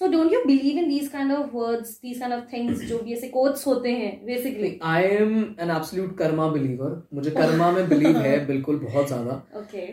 so 0.01 0.07
don't 0.09 0.33
you 0.33 0.39
believe 0.47 0.79
in 0.79 0.89
these 0.89 1.09
kind 1.09 1.33
of 1.33 1.49
words 1.55 1.89
these 2.03 2.19
kind 2.19 2.35
of 2.35 2.45
things 2.53 2.83
जो 2.83 2.99
भी 2.99 3.13
ऐसे 3.13 3.29
quotes 3.29 3.67
होते 3.67 3.91
हैं 3.93 4.13
basically 4.27 4.79
I 4.93 5.03
am 5.05 5.35
an 5.61 5.71
absolute 5.71 6.17
karma 6.19 6.47
believer 6.49 7.03
मुझे 7.15 7.31
कर्मा 7.31 7.71
में 7.73 7.89
believe 7.89 8.17
है 8.19 8.47
बिल्कुल 8.47 8.79
बहुत 8.79 9.07
ज़्यादा। 9.09 9.35
ओके 9.61 9.87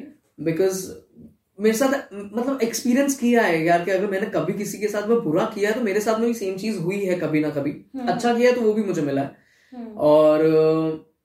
बिकॉज़ 0.43 0.87
मेरे 1.59 1.77
साथ 1.77 2.13
मतलब 2.13 2.59
एक्सपीरियंस 2.63 3.17
किया 3.19 3.41
है 3.41 3.63
यार 3.65 3.83
कि 3.85 3.91
अगर 3.91 4.09
मैंने 4.11 4.25
कभी 4.35 4.53
किसी 4.53 4.77
के 4.77 4.87
साथ 4.87 5.07
में 5.07 5.19
बुरा 5.19 5.45
किया 5.55 5.71
तो 5.71 5.81
मेरे 5.81 5.99
साथ 5.99 6.19
में 6.19 6.27
भी 6.27 6.33
सेम 6.33 6.55
चीज़ 6.57 6.79
हुई 6.79 7.03
है 7.05 7.19
कभी 7.19 7.39
ना 7.39 7.49
कभी। 7.49 7.71
हम्म। 7.95 8.07
अच्छा 8.07 8.33
किया 8.33 8.49
है 8.49 8.55
तो 8.55 8.61
वो 8.61 8.73
भी 8.73 8.83
मुझे 8.83 9.01
मिला 9.01 9.21
है। 9.21 9.85
और 10.07 10.43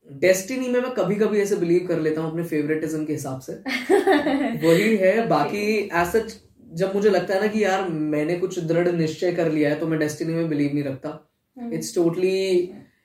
डेस्टिनी 0.08 0.68
में 0.68 0.80
मैं 0.80 0.90
कभी 0.94 1.14
कभी 1.16 1.40
ऐसे 1.40 1.56
बिलीव 1.56 1.86
कर 1.88 2.00
लेता 2.00 2.20
हूँ 2.20 2.30
अपने 2.30 2.44
फेवरेटिज्म 2.44 3.04
के 3.04 3.12
हिसाब 3.12 3.40
से। 3.40 3.52
वही 4.66 4.96
है 4.96 5.26
बाकी 5.28 5.66
ऐसा 6.00 6.26
जब 6.72 6.94
मुझे 6.94 7.10
लगता 7.10 7.34
है 7.34 7.40
ना 7.40 7.46
कि 7.46 7.62
यार 7.64 7.88
मैंने 7.88 8.38
कुछ 8.38 8.58
दृढ़ 8.60 8.88
निश्चय 8.90 9.32
कर 9.32 9.50
लिया 9.52 9.70
है 9.70 9.78
तो 9.80 9.86
मैं 9.86 9.98
डेस्टिनी 9.98 10.34
में 10.34 10.48
बिलीव 10.48 10.74
नहीं 10.74 10.84
रखता। 10.84 11.18
It's 11.56 11.94
totally 11.94 12.52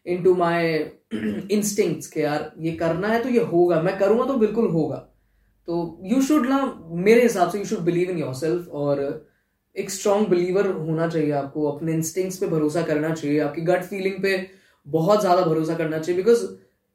into 0.24 0.34
my 0.36 0.74
instinct 1.52 2.12
के 2.14 2.22
यार 2.22 2.52
ये 2.60 2.72
करना 2.76 3.08
है 3.08 3.22
तो 3.24 3.30
ये 3.30 3.44
होगा 3.46 3.82
मैं 3.82 3.98
करूँगा 4.00 4.26
तो 4.26 4.34
बिल्कुल 4.38 4.68
होगा। 4.72 4.98
तो 5.68 6.00
यू 6.04 6.22
शुड 6.22 6.48
ना 6.48 6.60
मेरे 6.92 7.22
हिसाब 7.22 7.50
से 7.50 7.58
you 7.60 7.66
should 7.66 7.80
believe 7.86 8.12
in 8.12 8.18
yourself 8.36 8.68
और 8.74 9.02
एक 9.76 9.90
स्ट्रॉन्ग 9.92 10.28
बिलीवर 10.28 10.68
होना 10.68 11.08
चाहिए 11.08 11.32
आपको 11.34 11.66
अपने 11.72 11.94
इंस्टिंक्ट्स 11.94 12.38
पे 12.38 12.48
भरोसा 12.48 12.82
करना 12.84 13.10
चाहिए 13.12 13.40
आपकी 13.40 13.62
गट 13.64 13.84
फीलिंग 13.86 14.22
पे 14.24 14.38
बहुत 14.88 15.20
ज़्यादा 15.22 15.42
भरोसा 15.44 15.74
करना 15.76 16.00
चाहिए 16.00 16.22
बिकॉज़ 16.22 16.46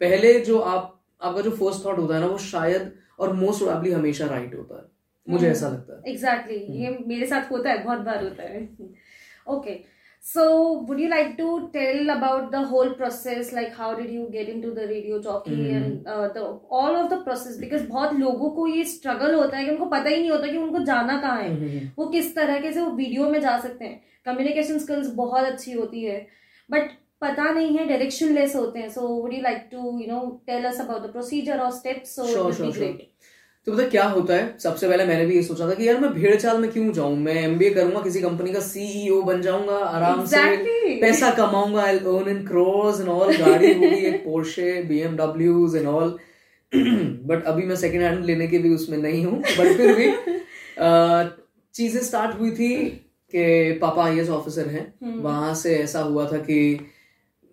पहले 0.01 0.39
जो 0.41 0.59
आप 0.59 0.89
आपका 1.21 1.41
जो 1.41 1.51
फ़र्स्ट 1.53 1.85
थॉट 1.85 1.99
होता 1.99 2.15
है 2.15 2.21
ना 2.21 2.27
वो 2.27 2.39
शायद 2.41 2.93
और 3.19 3.33
मोस्ट 3.35 3.63
प्रोबेबली 3.63 3.93
हमेशा 3.93 4.27
राइट 4.27 4.55
होता 4.55 4.77
है। 4.77 4.91
मुझे 5.27 5.47
हम्म। 5.47 5.57
ऐसा 5.57 5.69
लगता 5.69 5.95
है। 5.95 6.13
Exactly 6.13 6.55
exactly. 6.55 6.71
हम्म। 6.71 6.85
ये 6.85 7.05
मेरे 7.09 7.27
साथ 7.27 7.51
होता 7.51 7.71
है 7.71 7.83
बहुत 7.85 7.99
बार 8.01 8.23
होता 8.25 8.43
है। 8.43 8.69
Okay 9.47 9.81
so 10.25 10.43
would 10.89 11.01
you 11.01 11.09
like 11.09 11.35
to 11.39 11.59
tell 11.69 12.09
about 12.09 12.51
the 12.53 12.57
whole 12.71 12.89
process 12.89 13.53
like 13.55 13.73
how 13.77 13.97
did 13.97 14.11
you 14.11 14.27
get 14.27 14.49
into 14.49 14.71
the 14.71 14.79
radio 14.79 15.19
jockey. 15.19 15.69
And 15.71 16.07
all 16.07 16.97
of 16.97 17.11
the 17.11 17.19
process 17.25 17.59
because 17.61 17.87
बहुत 17.87 18.15
लोगों 18.15 18.51
को 18.51 18.67
ये 18.67 18.85
स्ट्रगल 18.85 19.35
होता 19.35 19.57
है 19.57 19.65
कि 19.65 19.71
उनको 19.71 19.87
पता 19.87 20.09
ही 20.09 20.17
नहीं 20.17 20.31
होता 20.31 20.47
कि 20.47 20.57
उनको 20.59 20.79
जाना 20.85 21.21
कहाँ 21.21 21.43
है। 21.43 21.51
हम्म, 21.51 21.91
वो 21.99 22.07
किस 22.07 22.35
तरह 22.37 22.61
के 22.61 22.73
से 22.73 22.81
वो 22.81 22.91
वीडियो 22.91 23.29
में 23.31 23.41
जा 23.41 23.59
सकते 23.59 23.85
हैं। 23.85 24.01
कम्युनिकेशन 24.25 24.79
स्किल्स 24.79 25.15
बहुत 25.15 25.45
अच्छी 25.45 25.73
होती 25.73 26.05
है। 26.05 26.27
बट 26.71 26.91
पता 27.21 27.51
नहीं 27.51 27.77
है 27.79 27.87
डायरेक्शन 27.89 28.33
लेस 28.35 28.55
होते 28.57 28.79
हैं। 28.79 28.89
So 28.89 29.09
would 29.09 29.35
you 29.35 29.41
like 29.41 29.69
to 29.73 29.99
you 30.01 30.07
know 30.07 30.21
tell 30.47 30.65
us 30.65 30.81
about 30.81 31.03
the 31.03 31.11
procedure 31.13 31.59
और 31.59 31.71
स्टेप्स 31.71 32.17
सो. 32.17 32.71
ग्रेट 32.73 33.11
तो 33.67 33.73
पता 33.73 33.87
क्या 33.89 34.05
होता 34.07 34.35
है 34.35 34.55
सबसे 34.59 34.89
पहले 34.89 35.05
मैंने 35.05 35.25
भी 35.27 35.35
ये 35.35 35.43
सोचा 35.43 35.69
था 35.69 35.75
कि 35.75 35.89
यार 35.89 35.99
मैं 36.01 36.13
भेड़ 36.13 36.35
चाल 36.37 36.59
में 36.59 36.71
क्यों 36.71 36.93
जाऊँ 36.93 37.17
मैं 37.19 37.35
एमबीए 37.35 37.71
करूँगा 37.71 38.01
किसी 38.01 38.21
कंपनी 38.21 38.53
का 38.53 38.61
सीईओ 38.61 39.21
बन 39.23 39.43
जाऊँगा 39.43 39.77
आराम 39.77 40.21
Exactly. 40.21 40.81
से 40.81 41.01
पैसा 41.01 41.31
कमाऊँगा 41.33 41.83
I 41.83 41.99
earn 41.99 42.29
in 42.29 42.45
crores 42.47 43.01
and 43.01 43.09
all 43.09 43.37
गाड़ी 43.37 43.73
होगी 43.75 44.05
एक 44.07 44.25
Porsche 44.25 44.73
BMWs 44.83 45.77
and 45.77 45.87
all 45.89 46.19
but 46.73 47.45
अभी 47.45 47.63
मैं 47.63 47.77
सेकंड 47.77 48.03
हैंड 48.03 48.25
लेने 48.25 48.47
के 48.47 48.59
भी 48.59 48.75
उसमें 48.75 48.99
नहीं 48.99 49.25
हूँ 49.25 49.39
बट 49.41 49.77
फिर 49.77 49.95
भी 49.95 50.11
चीज़ें 51.75 52.03
स्टार्ट 52.03 52.39
हुई 52.41 52.51
थी 52.53 52.75
कि 53.33 53.79
पापा 53.83 54.05
आई 54.05 54.27
ऑफिसर 54.31 54.69
हैं 54.69 54.87
हम्म। 55.03 55.21
वहाँ 55.21 55.55
से 55.55 55.77
ऐसा 55.77 56.01
हुआ 56.03 56.27
था 56.27 56.39
कि 56.41 56.59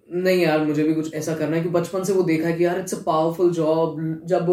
नहीं 0.10 0.42
यार 0.42 0.66
मुझे 0.66 0.84
भी 0.84 0.94
कुछ 0.94 1.14
ऐसा 1.14 1.36
करना 1.36 1.58
है 1.58 1.64
कि 1.64 1.70
बचपन 1.72 2.04
से 2.04 2.14
वो 2.14 2.24
देखा 2.26 2.48
है 2.48 2.54
कि 2.54 2.66
यार 2.66 2.80
इट्स 2.80 2.94
अ 2.94 3.02
पावरफुल 3.06 3.52
जॉब 3.54 3.98
जब 4.26 4.48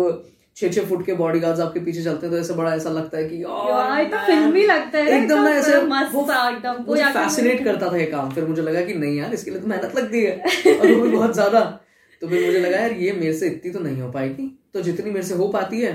छह 0.57 0.69
छह 0.69 0.85
फुट 0.89 1.05
के 1.07 1.15
बॉडी 1.15 1.41
गार्ड 1.41 1.61
आपके 1.61 1.81
पीछे 1.81 2.03
चलते 2.03 2.27
हैं 2.27 2.35
तो 2.35 2.41
ऐसे 2.41 2.55
बड़ा 2.55 2.75
ऐसा 2.75 2.91
लगता 2.91 3.19
है 3.19 3.29
कि 3.29 3.43
यार 3.43 4.05
तो 4.05 4.19
फिल्मी 4.27 4.63
लगता 4.67 4.99
है 4.99 5.17
एकदम 5.17 5.43
ना 5.43 5.51
ऐसे 5.53 5.77
वो 5.79 6.23
मुझे 6.87 7.13
फैसिनेट 7.15 7.65
करता 7.65 7.91
था 7.93 7.97
ये 7.97 8.07
काम। 8.07 8.31
फिर 8.31 8.45
मुझे 8.45 8.63
लगा 8.63 8.83
कि 8.83 8.95
नहीं 8.95 9.17
यार 9.17 9.35
इसके 9.35 9.51
लिए 9.51 9.61
तो 9.61 9.67
मेहनत 9.67 9.97
लगती 9.97 10.23
है 10.25 10.77
और 10.77 10.87
वो 10.87 11.03
भी 11.03 11.09
बहुत 11.09 11.35
ज़्यादा। 11.35 11.61
तो 12.23 12.29
फिर 12.29 12.47
मुझे 12.47 12.61
लगा 12.61 12.79
यार 12.79 12.93
ये 12.95 13.13
मेरे 13.13 13.33
से 13.35 13.47
इतनी 13.47 13.73
तो 13.73 13.81
नहीं 13.81 14.01
हो 14.01 14.11
पाएगी। 14.13 14.49
तो 14.75 14.83
जितनी 14.83 15.11
मेरे 15.11 15.27
से 15.27 15.35
हो 15.35 15.49
पाती 15.49 15.81
है 15.81 15.93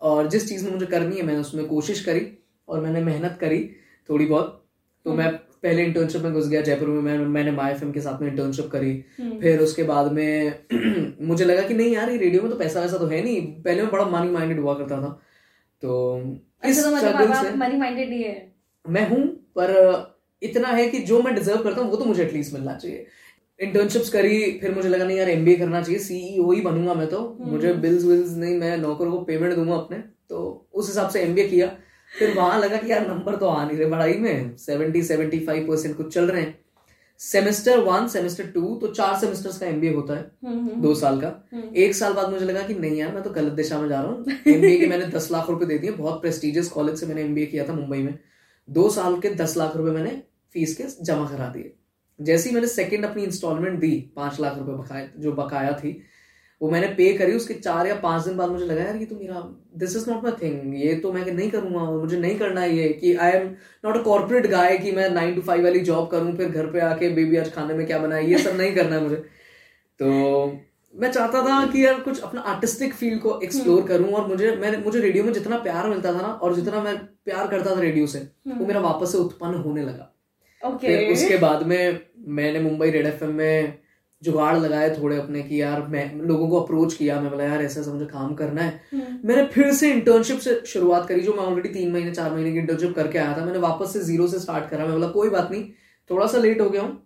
और 0.00 0.28
जिस 0.28 0.48
चीज़ 0.48 0.64
में 0.64 0.72
मुझे 0.72 0.86
करनी 0.86 1.16
है 1.16 1.22
मैंने 1.22 1.40
उसमें 1.40 1.64
कोशिश 1.66 2.04
करी 2.04 2.26
और 2.68 2.80
मैंने 2.80 3.00
मेहनत 3.02 3.36
करी 3.40 3.58
थोड़ी 4.08 4.26
बहुत 4.26 4.64
तो 5.06 5.12
मैं 5.12 5.30
पहले 5.62 5.84
इंटर्नशिप 5.84 6.22
में 6.22 6.32
घुस 6.32 6.48
गया 6.48 6.60
जयपुर 6.60 6.88
में 6.88 7.00
मैं 7.02 7.18
मैंने 7.26 7.50
माई 7.50 7.74
फ़िल्म 7.74 7.92
के 7.92 8.00
साथ 8.00 8.22
में 8.22 8.28
इंटर्नशिप 8.30 8.66
करी। 8.66 8.92
हम्म। 9.20 9.38
फिर 9.40 9.60
उसके 9.60 9.82
बाद 9.82 10.12
में 10.12 10.54
मुझे 11.28 11.44
लगा 11.44 11.62
कि 11.62 11.74
नहीं 11.74 11.94
यार 11.94 12.10
ये 12.10 12.16
रेडियो 12.16 12.42
में 12.42 12.50
तो 12.50 12.56
पैसा 12.58 12.80
वैसा 12.80 12.98
तो 12.98 13.06
है 13.06 13.22
नहीं। 13.24 13.40
पहले 13.62 13.82
मैं 13.82 13.90
बड़ा 13.90 14.04
मनी 14.04 14.30
माइंडेड 14.30 14.60
हुआ 14.60 14.74
करता 14.74 15.00
था। 15.02 15.18
तो 15.82 16.20
इस 16.64 16.84
मनी 16.86 17.78
माइंडेड 17.78 18.12
ही 18.12 18.22
है? 18.22 18.52
मैं 18.84 19.08
हूँ 19.08 19.26
पर 19.58 19.74
इतना 20.42 20.68
है 20.68 20.88
कि 20.88 20.98
जो 20.98 21.20
मैं 21.22 21.34
डिजर्व 21.34 21.62
करता 21.62 21.80
हूँ 21.82 21.90
वो 21.90 21.96
तो 21.96 22.04
मुझे 22.04 22.22
एटलीस्ट 22.22 22.54
मिलना 22.54 22.74
चाहिए। 22.74 23.06
इंटर्नशिप्स 23.60 24.08
करी 24.08 24.58
फिर 24.60 24.74
मुझे 24.74 24.88
लगा 24.88 25.04
नहीं 25.04 25.16
यार 25.18 25.28
एमबीए 25.28 25.56
करना 25.56 25.80
चाहिए 25.82 25.98
सीईओ 26.00 26.50
ही 26.52 26.60
बनूँगा 26.60 26.94
मैं 26.94 27.06
तो। 27.06 27.18
हम्म। 27.40 27.50
मुझे 27.50 27.72
बिल्स 27.74 28.04
विल्स 28.04 28.36
नहीं 28.36 28.56
मैं 28.56 28.76
नौकरों 28.78 29.10
को 29.12 29.20
पेमेंट 29.20 29.54
दूँगा 29.54 29.74
अपने। 29.74 29.98
तो 30.28 30.68
उस 30.72 30.88
हिसाब 30.88 31.08
से 31.10 31.20
एमबीए 31.20 31.48
किया। 31.48 31.66
फिर 32.14 32.34
वहाँ 32.34 32.58
लगा 32.60 32.76
कि 32.76 32.90
यार 32.90 33.08
नंबर 33.08 33.36
तो 33.36 33.46
आ 33.46 33.64
नहीं 33.64 33.78
रहे 33.78 33.90
पढ़ाई 33.90 34.14
में 34.14 34.56
सेवेंटी 34.56 35.02
सेवेंटी 35.02 35.38
फाइव 35.40 35.66
परसेंट 35.68 35.96
कुछ 35.96 36.12
चल 36.14 36.30
रहे 36.30 36.42
हैं। 36.42 36.58
सेमेस्टर 37.20 37.78
वन 37.80 38.06
सेमेस्टर 38.08 38.46
टू 38.46 38.74
तो 38.80 38.86
चार 38.88 39.18
सेमेस्टर्स 39.18 39.58
का 39.58 39.66
एमबीए 39.66 39.92
होता 39.94 40.14
है 40.14 40.20
हम्म, 40.44 40.58
हम्म, 40.58 40.80
दो 40.82 40.94
साल 40.94 41.20
का। 41.20 41.28
हम्म। 41.52 41.74
एक 41.76 41.94
साल 41.94 42.12
बाद 42.12 42.30
मुझे 42.30 42.44
लगा 42.44 42.62
कि 42.62 42.74
नहीं 42.74 42.96
यार 42.96 43.12
मैं 43.14 43.22
तो 43.22 43.30
गलत 43.30 43.52
दिशा 43.52 43.78
में 43.80 43.88
जा 43.88 44.00
रहा 44.00 44.10
हूँ। 44.10 44.24
एमबीए 44.46 44.78
के 44.78 44.86
मैंने 44.86 45.06
दस 45.08 45.30
लाख 45.32 45.50
रुपए 45.50 45.66
दे 45.66 45.78
दिए 45.78 45.90
बहुत 45.92 46.20
प्रेस्टिजियस 46.20 46.68
कॉलेज 46.68 47.00
से 47.00 47.06
मैंने 47.06 47.22
एमबीए 47.22 47.46
किया 47.46 47.68
था 47.68 47.72
मुंबई 47.72 47.98
में। 47.98 48.18
दो 48.68 48.88
साल 48.90 49.18
के 49.20 49.30
दस 49.34 49.56
लाख 49.56 49.76
रुपए 49.76 49.90
मैंने 49.90 50.10
फ़ीस 50.54 50.76
के 50.76 50.84
जमा 51.04 51.26
करा 51.26 51.48
दिए। 51.48 51.74
जैसे 52.18 52.48
ही 52.48 52.54
मैंने 52.54 52.68
सेकेंड 52.68 53.04
अपनी 53.04 53.22
इंस्टॉलमेंट 53.24 53.78
दी 53.80 53.90
पाँच 54.16 54.40
लाख 54.40 54.58
रुपए 54.58 54.72
बकाया 54.72 55.08
जो 55.18 55.32
बकाया 55.32 55.72
थी 55.72 56.00
वो 56.60 56.70
मैंने 56.70 56.86
पे 56.88 57.12
करी 57.18 57.32
उसके 57.32 57.54
चार 57.54 57.86
या 57.86 57.94
पाँच 57.94 58.24
दिन 58.24 58.36
बाद 58.36 58.50
मुझे 58.50 58.64
लगा 58.66 58.82
यार 58.82 58.96
ये 58.96 59.06
तो 59.06 59.16
मेरा 59.16 59.40
this 59.76 59.96
is 59.96 60.10
not 60.10 60.22
my 60.24 60.32
thing 60.42 60.74
ये 60.82 60.94
तो 60.94 61.12
मैं 61.12 61.24
नहीं 61.26 61.50
करूँगा 61.50 61.84
मुझे 61.90 62.18
नहीं 62.18 62.38
करना 62.38 62.60
है 62.60 62.76
ये 62.76 62.88
कि 62.88 63.14
I 63.16 63.32
am 63.32 63.46
not 63.84 63.96
a 63.96 64.02
corporate 64.02 64.46
guy 64.46 64.78
कि 64.78 64.92
मैं 64.92 65.08
नाइन 65.10 65.34
टू 65.34 65.42
फाइव 65.42 65.64
वाली 65.64 65.80
जॉब 65.80 66.08
करूँ 66.10 66.36
फिर 66.36 66.48
घर 66.48 66.66
पे 66.66 66.80
आके 66.80 67.08
बेबी 67.10 67.36
आज 67.36 67.52
खाने 67.52 67.74
में 67.74 67.86
क्या 67.86 67.98
बनाए 67.98 68.26
ये 68.26 68.38
सब 68.38 68.56
नहीं 68.56 68.74
करना 68.74 68.96
है 68.96 69.02
मुझे. 69.02 69.16
तो 70.00 70.60
मैं 70.94 71.10
चाहता 71.12 71.42
था 71.42 71.64
कि 71.72 71.84
यार 71.84 72.00
कुछ 72.00 72.20
अपना 72.20 72.40
आर्टिस्टिक 72.40 72.94
फ़ील्ड 72.94 73.20
को 73.22 73.40
एक्सप्लोर 73.44 73.82
करूँ 73.86 74.12
और 74.12 74.26
मुझे 74.28 74.54
मैंने 74.56 74.78
मुझे 74.78 75.00
रेडियो 75.00 75.24
में 75.24 75.32
जितना 75.32 75.58
प्यार 75.58 75.88
मिलता 75.88 76.12
था 76.12 76.22
ना 76.22 76.28
और 76.28 76.54
जितना 76.54 76.82
मैं 76.82 76.96
प्यार 77.24 77.48
करता 77.48 77.74
था 77.76 77.80
रेडियो 77.80 78.06
से 78.06 78.18
वो 78.48 78.66
मेरा 78.66 78.80
वापस 78.80 79.12
से 79.12 79.18
उत्पन्न 79.18 79.54
होने 79.54 79.82
लगा। 79.82 80.14
ओके 80.62 80.86
फिर 80.86 81.12
उसके 81.12 81.36
बाद 81.38 81.62
में 81.62 82.00
मैंने 82.36 82.60
मुंबई 82.60 82.90
रेड 82.90 83.06
एफएम 83.06 83.34
में 83.34 83.78
जुगाड़ 84.22 84.56
लगाए 84.56 84.88
थोड़े 84.92 85.16
अपने 85.16 85.42
कि 85.42 85.60
यार 85.60 85.82
मैं 85.88 86.04
लोगों 86.22 86.48
को 86.48 86.60
अप्रोच 86.60 86.94
किया 86.94 87.20
मैं 87.20 87.30
बोला 87.30 87.44
यार 87.44 87.62
ऐसा 87.62 87.80
ऐसा 87.80 87.92
मुझे 87.92 88.06
काम 88.06 88.34
करना 88.34 88.62
है। 88.62 88.80
हम्म, 88.92 89.18
मैंने 89.24 89.44
फिर 89.48 89.72
से 89.72 89.90
इंटर्नशिप 89.92 90.38
से 90.38 90.60
शुरुआत 90.66 91.06
करी 91.08 91.20
जो 91.20 91.32
मैं 91.32 91.44
ऑलरेडी 91.44 91.68
तीन 91.68 91.92
महीने 91.92 92.10
चार 92.12 92.32
महीने 92.32 92.52
की 92.52 92.58
इंटर्नशिप 92.58 92.94
करके 92.96 93.18
आया 93.18 93.36
था। 93.36 93.44
मैंने 93.44 93.58
वापस 93.58 93.92
से 93.92 94.00
ज़ीरो 94.04 94.26
से 94.26 94.38
स्टार्ट 94.38 94.68
करा। 94.70 94.84
मैं 94.84 94.92
बोला 94.92 95.08
कोई 95.10 95.30
बात 95.30 95.50
नहीं 95.50 95.64
थोड़ा 96.10 96.26
सा 96.26 96.38
लेट 96.38 96.60
हो 96.60 96.68
गया 96.70 96.82
हूँ 96.82 96.96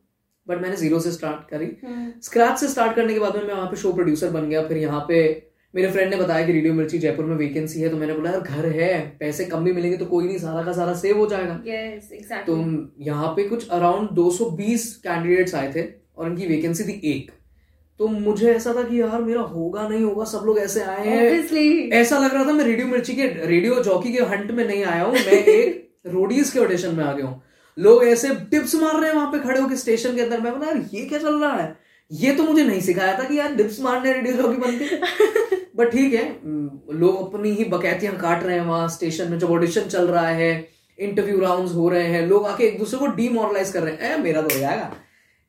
बट 0.47 0.61
मैंने 0.63 0.77
ज़ीरो 0.77 0.99
से 1.01 1.13
स्टार्ट 1.13 1.49
करी। 1.51 1.71
हम्म, 1.85 2.11
स्क्रैच 2.23 2.59
से 2.59 2.69
स्टार्ट 2.69 2.97
करने 2.97 3.15
के 3.15 3.21
बाद 3.21 3.37
में 3.37 3.43
मैं 3.43 3.55
वहाँ 3.55 3.67
पे 3.67 3.77
शो 3.77 3.93
प्रोड्यूसर 3.93 4.31
बन 4.31 4.49
गया। 4.49 4.67
फिर 4.69 4.77
यहाँ 4.79 5.05
पे 5.09 5.23
मेरे 5.75 5.91
फ्रेंड 5.91 6.11
ने 6.11 6.17
बताया 6.17 6.47
कि 6.47 6.53
रेडियो 6.53 6.75
मिर्ची 6.75 6.99
जयपुर 6.99 7.25
में 7.25 7.37
वैकेंसी 7.37 7.81
है 7.81 7.89
तो 7.89 7.97
मैंने 7.97 8.15
बोला 8.15 8.31
यार 8.31 8.41
घर 8.41 8.67
है 8.71 9.01
पैसे 9.21 9.45
कम 9.45 9.65
भी 9.65 9.73
मिलेंगे 9.73 9.97
तो 9.97 10.07
कोई 10.07 10.27
नहीं 10.27 10.39
सारा 10.39 10.63
का 10.63 10.73
सारा 10.73 10.95
सेव 10.95 11.19
हो 11.19 11.27
जाएगा। 11.27 11.55
Yes 11.65 12.47
तो 12.47 12.57
यहाँ 13.01 13.29
पे 13.37 13.49
कुछ 13.49 13.69
अराउंड 13.71 14.09
220 14.11 14.85
कैंडिडेट्स 15.05 15.55
आए 15.55 15.73
थे। 15.73 15.83
और 16.23 16.29
इनकी 16.29 16.47
वैकेंसी 16.47 16.85
थी 16.85 17.01
एक। 17.11 17.31
तो 18.01 18.07
मुझे 18.09 18.51
ऐसा 18.53 18.73
था 18.75 18.83
कि 18.83 19.01
यार 19.01 19.23
मेरा 19.23 19.41
होगा 19.49 19.87
नहीं 19.89 20.03
होगा 20.03 20.25
सब 20.25 20.43
लोग 20.47 20.59
ऐसे 20.59 20.83
आए 20.83 21.07
हैं। 21.07 21.31
ऐसा 21.93 22.19
लग 22.19 22.35
रहा 22.35 22.45
था 22.45 22.53
मैं 22.53 22.65
रेडियो 22.65 22.87
मिर्ची 22.87 23.15
के 23.15 23.27
रेडियो 23.47 23.83
जॉकी 23.85 24.13
के 24.13 24.23
हंट 24.33 24.51
में 24.51 24.67
नहीं 24.67 24.85
आया 24.85 25.03
हूँ 25.03 25.13
मैं 25.15 25.43
एक 25.45 25.91
रोडीज 26.13 26.51
के 26.51 26.59
ऑडिशन 26.61 26.95
में 26.95 27.05
आ 27.05 27.13
गया 27.13 27.27
हूँ। 27.27 27.43
लोग 27.77 28.05
ऐसे 28.05 28.35
टिप्स 28.51 28.75
मार 28.75 28.99
रहे 29.01 29.09
हैं 29.11 29.17
वहाँ 29.17 29.31
पे 29.33 29.39
खड़े 29.39 29.61
होकर 29.61 29.77
स्टेशन 29.77 30.15
के 30.17 30.23
अंदर। 30.23 30.41
मैं 30.41 30.53
बोला 30.53 30.67
यार 30.67 30.83
ये 30.93 31.05
क्या 31.05 31.19
चल 31.19 31.39
रहा 31.41 31.57
है? 31.57 31.77
ये 32.11 32.33
तो 32.35 32.45
मुझे 32.45 32.65
नहीं 32.65 32.81
सिखाया 32.81 33.19
था 33.19 33.25
कि 33.25 33.39
यार 33.39 33.55
डिप्स 33.55 33.81
मारने 33.81 34.13
रेडियो 34.13 34.35
जॉकी 34.37 34.57
बन 34.57 34.79
के। 34.79 35.57
बट 35.77 35.91
ठीक 35.93 36.15
है 36.15 36.27
लोग 36.99 37.35
अपनी 37.35 37.51
ही 37.51 37.65
बकैतियाँ 37.67 38.17
काट 38.17 38.43
रहे 38.45 38.59
हैं 38.59 38.65
वहाँ 38.67 38.89
स्टेशन 38.89 39.31
में। 39.31 39.39
जब 39.39 39.51
ऑडिशन 39.51 39.89
चल 39.89 40.09
रहा 40.09 40.29
है 40.41 40.51
इंटरव्यू 40.99 41.39
राउंड्स 41.41 41.75
हो 41.75 41.89
रहे 41.89 42.07
हैं 42.07 42.27
लोग 42.27 42.47
आके 42.47 42.65
एक 42.65 42.79
दूसरे 42.79 42.99
को 42.99 43.07
डीमोरलाइज 43.17 43.71
कर 43.73 43.83
रहे 43.83 43.95
हैं। 43.95 44.15
ए 44.15 44.23
मेरा 44.23 44.43
तो 44.43 44.55
हो 44.55 44.61
जाएगा। 44.61 44.93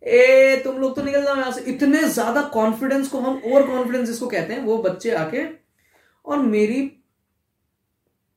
ए 0.03 0.62
तुम 0.63 0.77
लोग 0.77 0.95
तो 0.95 1.01
निकल 1.03 1.24
जाओ 1.24 1.36
यहाँ 1.36 1.51
से। 1.51 1.62
इतने 1.72 2.01
ज़्यादा 2.10 2.41
कॉन्फिडेंस 2.53 3.07
को 3.07 3.19
हम 3.19 3.41
ओवर 3.45 3.67
कॉन्फिडेंस 3.67 4.07
जिसको 4.07 4.27
कहते 4.27 4.53
हैं 4.53 4.63
वो 4.63 4.77
बच्चे 4.83 5.12
आके 5.15 5.43
और 6.25 6.39
मेरी 6.39 6.81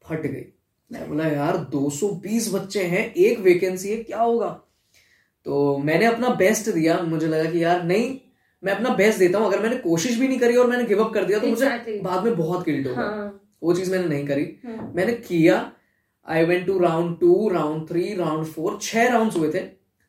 फट 0.05 0.23
गई। 0.23 0.45
मैं 0.91 1.09
बोला 1.09 1.27
यार 1.27 1.57
220 1.73 2.49
बच्चे 2.55 2.83
हैं 2.85 3.13
एक 3.15 3.39
वैकेंसी 3.41 3.91
है 3.91 3.97
क्या 4.03 4.21
होगा? 4.21 4.49
तो 5.47 5.77
मैंने 5.79 6.07
अपना 6.07 6.29
बेस्ट 6.37 6.69
दिया। 6.71 6.99
मुझे 7.05 7.27
लगा 7.27 7.51
कि 7.51 7.63
यार 7.65 7.83
नहीं 7.85 8.17
मैं 8.63 8.73
अपना 8.73 8.91
बेस्ट 8.97 9.19
देता 9.19 9.39
हूँ। 9.39 9.47
अगर 9.47 9.63
मैंने 9.63 9.77
कोशिश 9.79 10.19
भी 10.19 10.29
नहीं 10.29 10.39
करी 10.39 10.57
और 10.57 10.67
मैंने 10.67 10.85
गिव 10.85 11.03
अप 11.05 11.13
कर 11.15 11.25
दिया 11.25 11.39
तो 11.39 11.47
Exactly. 11.47 11.87
मुझे 11.87 12.01
बाद 12.03 12.25
में 12.25 12.37
बहुत 12.37 12.65
गिल्ट 12.67 12.87
होगा। 12.87 13.03
हाँ। 13.03 13.41
वो 13.63 13.75
चीज़ 13.75 13.91
मैंने 13.91 14.07
नहीं 14.07 14.27
करी। 14.27 14.45
हम्म, 14.65 14.91
मैंने 14.97 15.13
किया। 15.13 15.73
I 16.29 16.45
went 16.45 16.67
to 16.67 16.79
round 16.79 17.19
two 17.21 17.49
round 17.49 17.89
three 17.89 18.15
round 18.15 18.47
four 18.47 18.79
छह 18.83 19.09
राउंड 19.09 19.33
हुए 19.33 19.51
थे। 19.55 19.61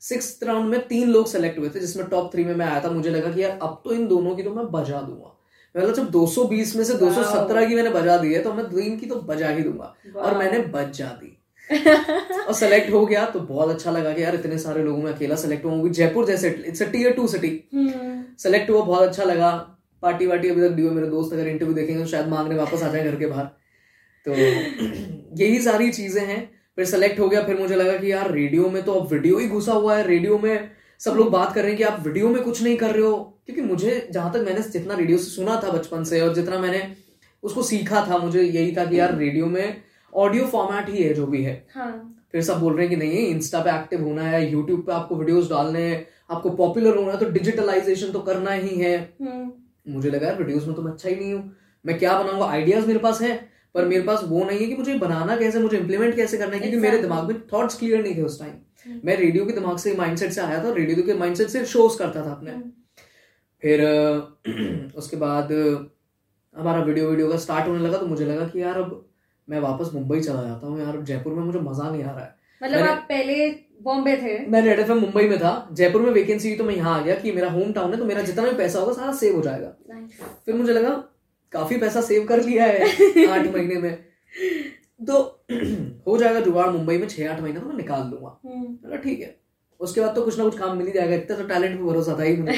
सिक्स 0.01 0.39
राउंड 0.43 0.69
में 0.69 0.87
तीन 0.87 1.09
लोग 1.09 1.27
सेलेक्ट 1.27 1.59
हुए 1.59 1.69
थे 1.69 1.79
जिसमें 1.79 2.07
टॉप 2.07 2.33
थ्री 2.33 2.43
में 2.43 2.55
मैं 2.55 2.65
आया 2.65 2.81
था। 2.83 2.89
मुझे 2.91 3.09
लगा 3.09 3.31
कि 3.31 3.43
यार 3.43 3.59
अब 3.61 3.81
तो 3.83 3.93
इन 3.93 4.07
दोनों 4.07 4.35
की 4.35 4.43
तो 4.43 4.51
मैं 4.51 4.65
बजा 4.71 5.01
दूँगा। 5.01 5.33
मतलब 5.75 5.93
जब 5.93 6.11
220 6.11 6.75
में 6.75 6.83
से 6.83 6.93
217 6.93 7.67
की 7.69 7.75
मैंने 7.75 7.89
बजा 7.89 8.17
दी 8.17 8.33
है 8.33 8.41
तो 8.43 8.53
मैं 8.53 8.65
तीन 8.65 8.97
की 8.99 9.05
तो 9.05 9.15
बजा 9.15 9.49
ही 9.49 9.63
दूँगा। 9.63 9.95
और. 10.15 10.37
मैंने 10.37 10.59
बजा 10.59 11.07
दी। 11.23 11.33
और 12.47 12.53
सेलेक्ट 12.53 12.91
हो 12.93 13.05
गया 13.05 13.25
तो 13.25 13.39
बहुत 13.39 13.69
अच्छा 13.69 13.91
लगा 13.91 14.13
कि 14.13 14.23
यार 14.23 14.35
इतने 14.35 14.57
सारे 14.57 14.83
लोगों 14.83 15.01
में 15.03 15.11
अकेला 15.13 15.35
सेलेक्ट 15.35 15.65
हुआ 15.65 15.89
जयपुर 15.89 16.25
जैसे 16.25 16.49
it's 16.67 16.81
a 16.81 16.85
tier 16.85 17.13
two 17.13 17.27
city 17.27 17.49
select 18.39 18.69
हुआ 18.69 18.81
बहुत 18.81 19.07
अच्छा 19.07 19.23
लगा। 19.23 19.51
पार्टी 20.01 20.25
वार्टी 20.27 20.49
अभी 20.49 20.61
तक 20.61 20.75
डी 20.75 20.89
मेरे 20.89 21.07
दोस्त 21.07 21.33
अगर 21.33 21.47
इंटरव्यू 21.47 21.75
देखेंगे 21.75 22.01
तो 22.03 22.09
शायद 22.09 22.27
मांगने 22.27 22.55
वापस 22.55 22.83
आ 22.83 22.91
जाए 22.91 23.03
घर 23.03 23.15
के 23.15 23.25
बाहर। 23.25 23.45
तो 24.25 24.31
यही 25.43 25.61
सारी 25.61 25.91
चीज़ें 25.91 26.25
हैं। 26.25 26.56
फिर 26.77 26.85
सेलेक्ट 26.85 27.19
हो 27.19 27.27
गया 27.29 27.41
फिर 27.43 27.59
मुझे 27.59 27.75
लगा 27.75 27.97
कि 27.97 28.11
यार 28.11 28.31
रेडियो 28.31 28.69
में 28.69 28.81
तो 28.83 28.93
अब 28.93 29.11
वीडियो 29.11 29.37
ही 29.37 29.47
घुसा 29.47 29.73
हुआ 29.73 29.95
है 29.97 30.07
रेडियो 30.07 30.37
में 30.39 30.69
सब 31.01 31.13
लोग 31.13 31.31
बात 31.31 31.53
कर 31.53 31.61
रहे 31.61 31.69
हैं 31.69 31.77
कि 31.77 31.83
आप 31.83 32.03
वीडियो 32.07 32.29
में 32.29 32.41
कुछ 32.43 32.61
नहीं 32.63 32.75
कर 32.77 32.91
रहे 32.91 33.03
हो। 33.03 33.17
क्योंकि 33.45 33.61
मुझे 33.61 34.07
जहाँ 34.11 34.31
तक 34.33 34.43
मैंने 34.45 34.61
जितना 34.61 34.95
रेडियो 34.95 35.17
से 35.17 35.29
सुना 35.31 35.59
था 35.63 35.71
बचपन 35.71 36.03
से 36.03 36.21
और 36.21 36.33
जितना 36.35 36.59
मैंने 36.59 36.81
उसको 37.43 37.61
सीखा 37.63 38.05
था 38.09 38.17
मुझे 38.17 38.41
यही 38.41 38.75
था 38.75 38.85
कि 38.85 38.99
यार 38.99 39.15
रेडियो 39.17 39.45
में 39.45 39.81
ऑडियो 40.13 40.45
फॉर्मेट 40.45 40.89
ही 40.89 41.03
है 41.03 41.13
जो 41.13 41.25
भी 41.27 41.43
है। 41.43 41.65
हाँ। 41.73 41.91
फिर 42.31 42.41
सब 42.41 42.59
बोल 42.59 42.73
रहे 42.73 42.87
हैं 42.87 42.89
कि 42.89 43.05
नहीं 43.05 43.27
इंस्टा 43.27 43.59
पे 43.59 43.69
एक्टिव 43.69 44.03
होना 44.03 44.21
है 44.21 44.51
यूट्यूब 44.51 44.81
पे 44.81 44.91
आपको 44.91 45.15
वीडियोस 45.15 45.49
डालने 45.49 45.81
हैं 45.81 46.05
आपको 46.31 46.49
पॉपुलर 46.49 46.97
होना 46.97 47.11
है 47.11 47.17
तो 47.17 47.29
डिजिटलाइजेशन 47.29 48.11
तो 48.11 48.19
करना 48.19 48.51
ही 48.51 48.75
है। 48.75 48.97
हम्म। 49.21 49.93
मुझे 49.93 50.09
लगा 50.09 50.27
यार 50.27 50.37
वीडियोस 50.37 50.67
में 50.67 50.75
तो 50.75 50.81
मैं 50.81 50.91
अच्छा 50.91 51.09
ही 51.09 51.15
नहीं 51.15 51.33
हूँ। 51.33 51.51
मैं 51.85 51.97
क्या 51.99 52.17
बनाऊँगा? 52.21 52.45
आइडियाज़ 52.45 52.87
मेरे 52.87 52.99
पास 52.99 53.21
है। 53.21 53.56
पर 53.77 53.85
मेरे 53.85 54.03
पास 54.03 54.21
वो 54.25 54.43
नहीं 54.43 54.59
है 54.59 54.65
कि 54.65 54.75
मुझे 54.75 54.93
बनाना 54.99 55.35
कैसे 55.37 55.59
मुझे 55.59 55.77
इंप्लीमेंट 55.77 56.15
कैसे 56.15 56.37
करना 56.37 56.53
है 56.53 56.59
क्योंकि 56.59 56.77
मेरे 56.79 57.01
दिमाग 57.01 57.27
में 57.27 57.41
थॉट्स 57.53 57.77
क्लियर 57.79 58.01
नहीं 58.03 58.15
थे 58.17 58.21
उस 58.23 58.39
टाइम 58.39 58.53
हम्म। 58.85 58.99
मैं 59.05 59.15
रेडियो 59.17 59.45
के 59.45 59.53
दिमाग 59.53 59.77
से 59.77 59.93
माइंडसेट 59.97 60.31
से 60.31 60.41
आया 60.41 60.63
था 60.63 60.73
रेडियो 60.73 61.05
के 61.05 61.13
माइंडसेट 61.15 61.47
से 61.49 61.65
शोज़ 61.67 61.97
करता 61.99 62.25
था 62.25 62.31
अपने। 62.31 62.51
हम्म। 62.51 62.71
फिर 63.63 64.93
उसके 64.97 65.17
बाद 65.17 65.51
हमारा 66.55 66.79
वीडियो 66.83 67.09
वीडियो 67.09 67.29
का 67.29 67.37
स्टार्ट 67.39 67.67
होने 67.67 67.79
लगा 67.79 67.97
तो 67.97 68.05
मुझे 68.07 68.25
लगा 68.25 68.47
कि 68.47 68.61
यार 68.61 68.77
अब 68.77 69.03
मैं 69.47 69.59
वापस 69.61 69.89
मुंबई 69.93 70.19
चला 70.21 70.43
जाता 70.43 70.67
हूँ 70.67 70.79
यार 70.79 71.01
जयपुर 71.03 71.33
में 71.33 71.43
मुझे 71.43 71.59
मज़ा 71.61 71.89
नहीं 71.89 72.03
आ 72.03 72.11
रहा 72.11 72.23
है। 72.23 72.35
मतलब 72.61 72.87
आप 72.87 73.05
पहले 73.09 73.49
बॉम्बे 73.83 74.15
थे? 74.17 74.37
मैं 74.47 74.61
रेड 74.61 74.79
एफ़ 74.79 74.91
मुंबई 74.93 75.27
में 75.29 75.37
था 75.39 75.51
जयपुर 75.73 76.01
में 76.01 76.09
वैकेंसी 76.11 76.55
तो 76.55 76.63
मैं 76.63 76.75
यहाँ 76.75 76.97
आ 76.99 77.03
गया 77.03 77.15
कि 77.15 77.31
मेरा 77.31 77.49
होम 77.51 77.71
टाउन 77.73 77.93
है 77.93 77.99
तो 77.99 78.05
मेरा 78.05 78.21
जितना 78.21 78.43
भी 78.43 78.57
पैसा 78.57 78.79
होगा 78.79 78.93
सारा 78.93 79.11
सेव 79.15 79.35
हो 79.35 79.41
जाएगा। 79.41 79.69
फिर 80.45 80.55
मुझे 80.55 80.73
लगा 80.73 80.91
काफ़ी 81.51 81.77
पैसा 81.77 82.01
सेव 82.01 82.25
कर 82.25 82.43
लिया 82.43 82.65
है 82.65 82.79
आठ 83.27 83.47
महीने 83.53 83.75
में। 83.75 84.05
तो 85.07 85.45
हो 86.07 86.17
जाएगा 86.17 86.39
जुगाड़ 86.39 86.69
मुंबई 86.69 86.97
में 86.97 87.07
छह 87.07 87.31
आठ 87.31 87.41
महीने 87.41 87.59
में 87.59 87.67
मैं 87.67 87.75
निकाल 87.75 88.07
लूँगा। 88.07 88.39
हम्म। 88.45 88.97
ठीक 88.97 89.19
है। 89.19 89.39
उसके 89.79 90.01
बाद 90.01 90.15
तो 90.15 90.21
कुछ 90.21 90.37
ना 90.37 90.43
कुछ 90.43 90.57
काम 90.59 90.77
मिल 90.77 90.87
ही 90.87 90.93
जाएगा। 90.93 91.15
इतना 91.15 91.37
तो 91.37 91.43
टैलेंट 91.43 91.77
पे 91.77 91.83
भरोसा 91.83 92.19
था 92.19 92.23
ही 92.23 92.37
मुझे। 92.37 92.53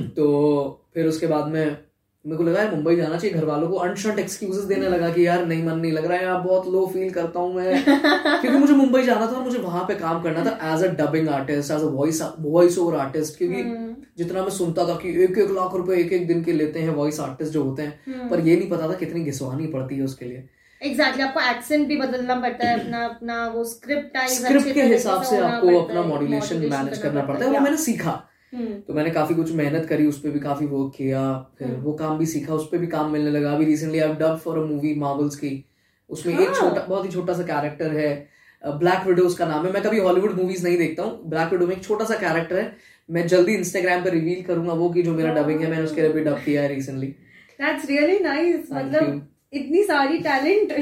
तो 0.16 0.86
फिर 0.94 1.06
उसके 1.06 1.26
बाद 1.26 1.48
में 1.48 1.85
मेरे 2.26 2.36
को 2.36 2.44
लगा 2.44 2.60
यार 2.60 2.70
मुंबई 2.70 2.94
जाना 2.96 3.16
चाहिए 3.16 3.36
घर 3.36 3.44
वालों 3.44 3.68
को 3.68 3.76
अनशंट 3.78 4.18
एक्सक्यूजेस 4.18 4.64
देने 4.64 4.88
लगा 4.88 5.08
कि 5.08 5.26
यार 5.26 5.44
नहीं 5.46 5.62
मन 5.64 5.78
नहीं 5.78 5.92
लग 5.92 6.04
रहा 6.04 6.18
है 6.18 6.24
यार 6.24 6.40
बहुत 6.40 6.66
लो 6.68 6.86
फील 6.86 7.10
करता 7.10 7.40
हूँ 7.40 7.54
मैं। 7.54 7.82
क्योंकि 8.40 8.56
मुझे 8.58 8.74
मुंबई 8.74 9.02
जाना 9.02 9.26
था 9.26 9.36
और 9.36 9.42
मुझे 9.42 9.58
वहाँ 9.58 9.84
पे 9.88 9.94
काम 9.94 10.22
करना 10.22 10.44
था 10.44 10.72
as 10.72 10.82
a 10.84 10.88
dubbing 10.96 11.28
artist 11.28 11.70
as 11.70 11.82
a 11.82 11.90
voice 11.92 12.22
voice 12.40 12.78
over 12.78 12.96
artist 12.98 13.38
क्योंकि 13.38 13.62
हम्म, 13.62 13.94
जितना 14.18 14.42
मैं 14.42 14.50
सुनता 14.50 14.88
था 14.88 14.96
कि 14.96 15.08
एक 15.24 15.38
एक 15.38 15.50
लाख 15.50 15.74
रुपए 15.74 15.96
एक 15.96 16.12
एक 16.12 16.26
दिन 16.26 16.42
के 16.44 16.52
लेते 16.52 16.80
हैं 16.80 16.94
वॉइस 16.94 17.20
आर्टिस्ट 17.20 17.52
जो 17.52 17.62
होते 17.62 17.82
हैं 17.82 18.00
हम्म। 18.06 18.28
पर 18.28 18.40
ये 18.40 18.56
नहीं 18.56 18.68
पता 18.70 18.88
था 18.88 18.94
कितनी 18.94 19.24
घिसवानी 19.24 19.66
पड़ती 19.66 19.96
है 19.96 20.02
उसके 20.02 20.24
लिए। 20.24 20.36
एग्जैक्टली 20.36 21.22
exactly, 21.22 21.26
आपको 21.28 21.40
एक्सेंट 21.50 21.88
भी 21.88 21.96
बदलना 21.96 22.34
पड़ता 22.34 22.68
है 22.68 22.80
अपना 22.80 23.04
अपना 23.04 23.46
वो 23.48 23.64
स्क्रिप्ट 23.64 24.18
स्क्रिप्ट 24.30 24.72
के 24.74 24.82
हिसाब 24.84 25.22
से 25.22 25.38
आपको 25.38 25.78
अपना 25.80 26.02
मॉड्यूलेशन 26.02 26.70
मैनेज 26.70 26.98
करना 26.98 27.22
पड़ता 27.22 27.44
है 27.44 27.50
वो 27.50 27.60
मैंने 27.60 27.76
सीखा। 27.76 28.22
तो 28.56 28.94
मैंने 28.94 29.10
काफ़ी 29.10 29.34
कुछ 29.34 29.52
मेहनत 29.52 29.86
करी 29.86 30.06
उस 30.06 30.20
पर 30.20 30.30
भी 30.30 30.40
काफ़ी 30.40 30.66
वर्क 30.66 30.92
किया 30.96 31.22
फिर 31.58 31.68
हम्म। 31.68 31.80
वो 31.80 31.92
काम 31.92 32.18
भी 32.18 32.26
सीखा 32.26 32.54
उस 32.54 32.68
पर 32.72 32.78
भी 32.78 32.86
काम 32.86 33.10
मिलने 33.10 33.30
लगा। 33.30 33.52
अभी 33.52 33.64
recently 33.64 33.98
I 33.98 34.14
dub 34.14 34.36
for 34.36 34.58
a 34.58 34.62
movie 34.62 34.94
Marvel's 34.94 35.36
की। 35.36 35.64
उसमें 36.10 36.34
हाँ। 36.34 36.42
एक 36.42 36.48
हाँ। 36.48 36.60
छोटा 36.60 36.86
बहुत 36.88 37.04
ही 37.04 37.10
छोटा 37.10 37.32
सा 37.32 37.42
कैरेक्टर 37.42 37.92
है 37.92 38.28
ब्लैक 38.62 39.06
विडो 39.06 39.22
उसका 39.22 39.46
नाम 39.46 39.66
है। 39.66 39.72
मैं 39.72 39.82
कभी 39.82 39.98
हॉलीवुड 39.98 40.32
मूवीज़ 40.32 40.64
नहीं 40.64 40.78
देखता 40.78 41.02
हूँ। 41.02 41.28
ब्लैक 41.28 41.52
विडो 41.52 41.66
में 41.66 41.76
एक 41.76 41.82
छोटा 41.84 42.04
सा 42.04 42.14
कैरेक्टर 42.14 42.58
है। 42.58 42.76
मैं 43.10 43.26
जल्दी 43.26 43.54
इंस्टाग्राम 43.54 44.04
पे 44.04 44.10
रिवील 44.10 44.42
करूँगा 44.42 44.72
वो 44.72 44.90
कि 44.90 45.02
जो 45.02 45.14
मेरा 45.14 45.34
डबिंग 45.34 45.60
है 45.60 45.70
मैंने 45.70 45.82
उसके 45.82 46.00
लिए 46.00 46.12
भी 46.12 46.20
डब 46.20 46.38
किया 46.44 46.62
है 46.62 46.68
रिसेंटली 46.68 47.06
दैट्स 47.06 47.88
रियली 47.90 48.18
नाइस 48.18 48.68
मतलब 48.72 49.28
इतनी 49.52 49.82
सारी 49.82 50.18
टैलेंट 50.18 50.72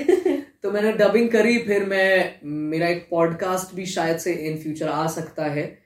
तो 0.62 0.70
मैंने 0.70 0.92
डबिंग 0.92 1.28
करी 1.28 1.58
फिर 1.58 1.84
मैं 1.84 2.40
मेरा 2.44 2.88
एक 2.88 3.06
पॉडकास्ट 3.10 3.74
भी 3.76 3.86
शायद 3.86 4.18
से 4.18 4.32
इन 4.32 4.56
फ्यूचर 4.58 4.88
आ 4.88 5.06
सकता 5.06 5.44
है। 5.44 5.83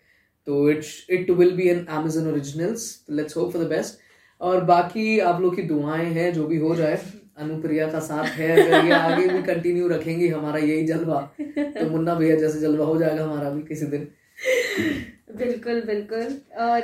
तो 0.49 0.69
it 0.71 0.85
it 1.11 1.31
will 1.39 1.55
be 1.57 1.69
an 1.69 1.87
Amazon 1.99 2.33
originals 2.33 2.91
let's 3.11 3.37
hope 3.37 3.53
for 3.53 3.65
the 3.65 3.69
best 3.69 4.07
और 4.41 4.65
बाकी 4.65 5.19
आप 5.29 5.41
लोग 5.43 5.57
की 5.57 5.63
दुआएँ 5.69 6.07
हैं 6.13 6.33
जो 6.35 6.47
भी 6.47 6.57
हो 6.59 6.75
जाए 6.75 6.99
अनुप्रिया 7.39 7.87
का 7.91 7.99
साथ 8.01 8.25
है 8.37 8.51
अगर 8.53 8.87
ये 8.87 8.93
आगे 8.93 9.27
भी 9.29 9.43
कंटिन्यू 9.45 9.89
रखेंगी 9.89 10.29
हमारा 10.29 10.61
यही 10.61 10.87
जलवा 10.87 11.21
तो 11.41 11.89
मुन्ना 11.91 12.15
भैया 12.15 12.37
जैसे 12.37 12.61
जलवा 12.61 12.87
हो 12.87 12.97
जाएगा 12.99 13.25
हमारा 13.25 13.51
भी 13.51 13.63
किसी 13.63 13.87
दिन। 13.87 14.09
बिल्कुल 15.39 15.81
बिल्कुल। 15.87 16.25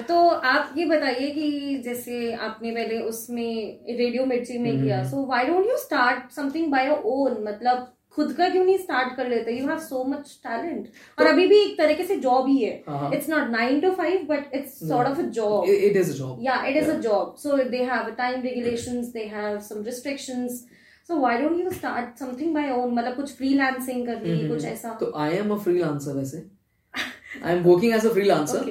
तो 0.08 0.18
आप 0.50 0.74
ये 0.78 0.84
बताइए 0.86 1.30
कि 1.30 1.78
जैसे 1.84 2.32
आपने 2.32 2.70
पहले 2.70 2.98
उसमें 3.02 3.50
रेडियो 3.90 4.26
मिर्ची 4.26 4.58
में 4.58 4.82
किया। 4.82 5.02
So 5.04 5.26
why 5.26 5.46
don't 5.46 5.66
you 5.66 5.76
start 5.78 6.30
something 6.32 6.70
by 6.72 6.86
your 6.86 7.02
own 7.14 7.44
मतलब 7.48 7.93
खुद 8.14 8.33
का 8.33 8.48
क्यों 8.48 8.64
नहीं 8.64 8.79
स्टार्ट 8.79 9.16
कर 9.16 9.29
लेते? 9.29 9.53
You 9.53 9.66
have 9.68 9.79
so 9.79 10.03
much 10.09 10.38
talent 10.44 10.87
और 11.18 11.24
तो- 11.24 11.33
अभी 11.33 11.46
भी 11.46 11.59
एक 11.62 11.77
तरीके 11.79 12.05
से 12.05 12.16
जॉब 12.27 12.46
ही 12.48 12.59
है. 12.59 12.72
It's 13.14 13.29
not 13.31 13.48
nine 13.50 13.81
to 13.81 13.90
five 13.94 14.27
but 14.29 14.55
it's 14.55 14.79
sort 14.88 15.09
of 15.09 15.18
a 15.18 15.24
job 15.38 15.68
it 15.68 15.96
is 15.96 16.11
a 16.12 16.14
job 16.14 16.38
it 16.70 16.79
is 16.83 16.88
Yeah. 16.88 16.94
a 16.94 17.00
job. 17.07 17.35
So 17.44 17.59
they 17.74 17.83
have 17.90 18.11
time 18.20 18.46
regulations 18.48 19.12
they 19.18 19.27
have 19.35 19.61
some 19.68 19.83
restrictions. 19.90 20.61
So 21.09 21.16
why 21.22 21.33
don't 21.40 21.59
you 21.62 21.72
start 21.79 22.20
something 22.22 22.53
by 22.59 22.66
own? 22.74 22.92
मतलब 22.98 23.16
कुछ 23.16 23.33
freelancing 23.38 24.07
कर 24.07 24.22
ली 24.22 24.38
हम्म, 24.38 24.48
कुछ 24.48 24.64
ऐसा। 24.64 24.92
तो 25.00 25.12
I 25.24 25.37
am 25.37 25.50
a 25.55 25.57
freelancer 25.64 26.16
वैसे। 26.16 26.42
I 27.44 27.57
am 27.57 27.62
working 27.62 27.94
as 27.94 28.07
a 28.07 28.12
freelancer 28.12 28.70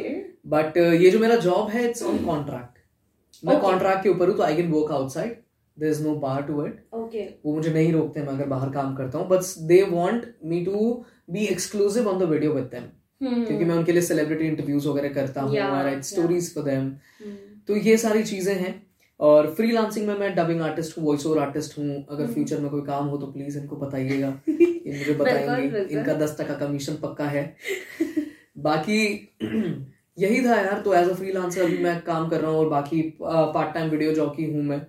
but 0.54 0.78
ये 0.78 1.10
जो 1.10 1.20
मेरा 1.20 1.36
जॉब 1.48 1.70
है 1.70 1.88
इट्स 1.90 2.04
ऑन 2.04 2.18
कॉन्ट्रैक्ट 2.26 3.46
मैं. 3.46 3.60
कॉन्ट्रैक्ट 3.62 4.04
के 4.04 4.10
ऊपर 4.10 4.30
हूँ 4.30 4.38
तो 4.38 4.44
I 4.44 4.56
can 4.56 4.72
work 4.72 4.92
outside 4.92 5.36
there 5.80 5.90
is 5.90 6.04
no 6.04 6.16
bar 6.16 6.42
to 6.42 6.66
it 6.66 6.84
okay. 6.96 7.26
वो 7.46 7.56
मुझे 7.56 7.74
नहीं 7.74 7.94
रोकते 7.94 8.22
मैं 8.22 8.28
अगर 8.28 8.46
बाहर 8.46 8.70
काम 8.70 8.96
करता 8.96 9.18
हूँ 9.18 9.28
but 9.28 9.40
they 9.60 9.82
want 9.84 10.26
me 10.46 10.66
to 10.66 11.06
be 11.30 11.46
exclusive 11.46 12.08
on 12.08 12.20
the 12.20 12.24
video 12.24 12.54
with 12.54 12.64
them 12.64 12.82
hmm. 12.82 13.48
क्योंकि 13.48 13.66
मैं 13.66 13.76
उनके 13.76 13.92
लिए 13.92 14.02
सेलिब्रिटी 14.02 14.48
इंटरव्यूज़ 14.48 14.88
वगैरह 14.88 15.10
करता 15.10 15.42
हूँ 15.42 15.58
I 15.58 15.84
write. 15.84 16.04
Stories 16.04 16.56
for 16.56 16.64
them 16.64 16.90
Hmm. 16.90 17.68
तो 17.68 17.76
ये 17.76 17.98
सारी 17.98 18.24
चीज़ें 18.24 18.56
हैं। 18.56 18.82
और 19.20 19.48
फ्रीलांसिंग 19.54 20.08
में 20.08 20.18
मैं 20.20 20.36
डबिंग 20.36 20.62
आर्टिस्ट 20.62 20.98
हूँ 20.98 21.06
वॉइस 21.06 21.26
ओवर 21.26 21.40
आर्टिस्ट 21.40 21.78
हूँ। 21.78 22.06
अगर। 22.10 22.28
फ्यूचर 22.28 22.60
में 22.60 22.70
कोई 22.72 22.82
काम 22.82 23.06
हो 23.06 23.18
तो 23.18 23.28
प्लीज़ 23.28 23.58
इनको 23.60 23.76
बताइएगा। 23.76 24.30
मुझे 24.50 25.14
बताएँगे। 25.14 25.80
इनका 25.80 26.14
दस 26.14 26.36
टका 26.40 26.54
कमीशन 26.54 26.96
पक्का 26.96 27.26
है। 27.26 27.56
बाकी 28.58 29.30
यही 30.20 30.46
था 30.46 30.56
यार। 30.56 30.82
तो 30.82 30.94
एज 30.94 31.10
अ 31.10 31.14
फ्रीलांसर 31.14 31.62
अभी 31.62 31.78
मैं 31.78 32.02
काम 32.02 32.30
कर 32.30 32.42
रहा 32.42 32.52
हूँ 32.52 32.60
और 32.60 32.70
बाकी 32.70 33.02
पार्ट 33.22 33.74
टाइम 33.74 33.90
वीडियो 33.90 34.14
जॉकी 34.14 34.52
हूँ 34.54 34.64
मैं। 34.64 34.82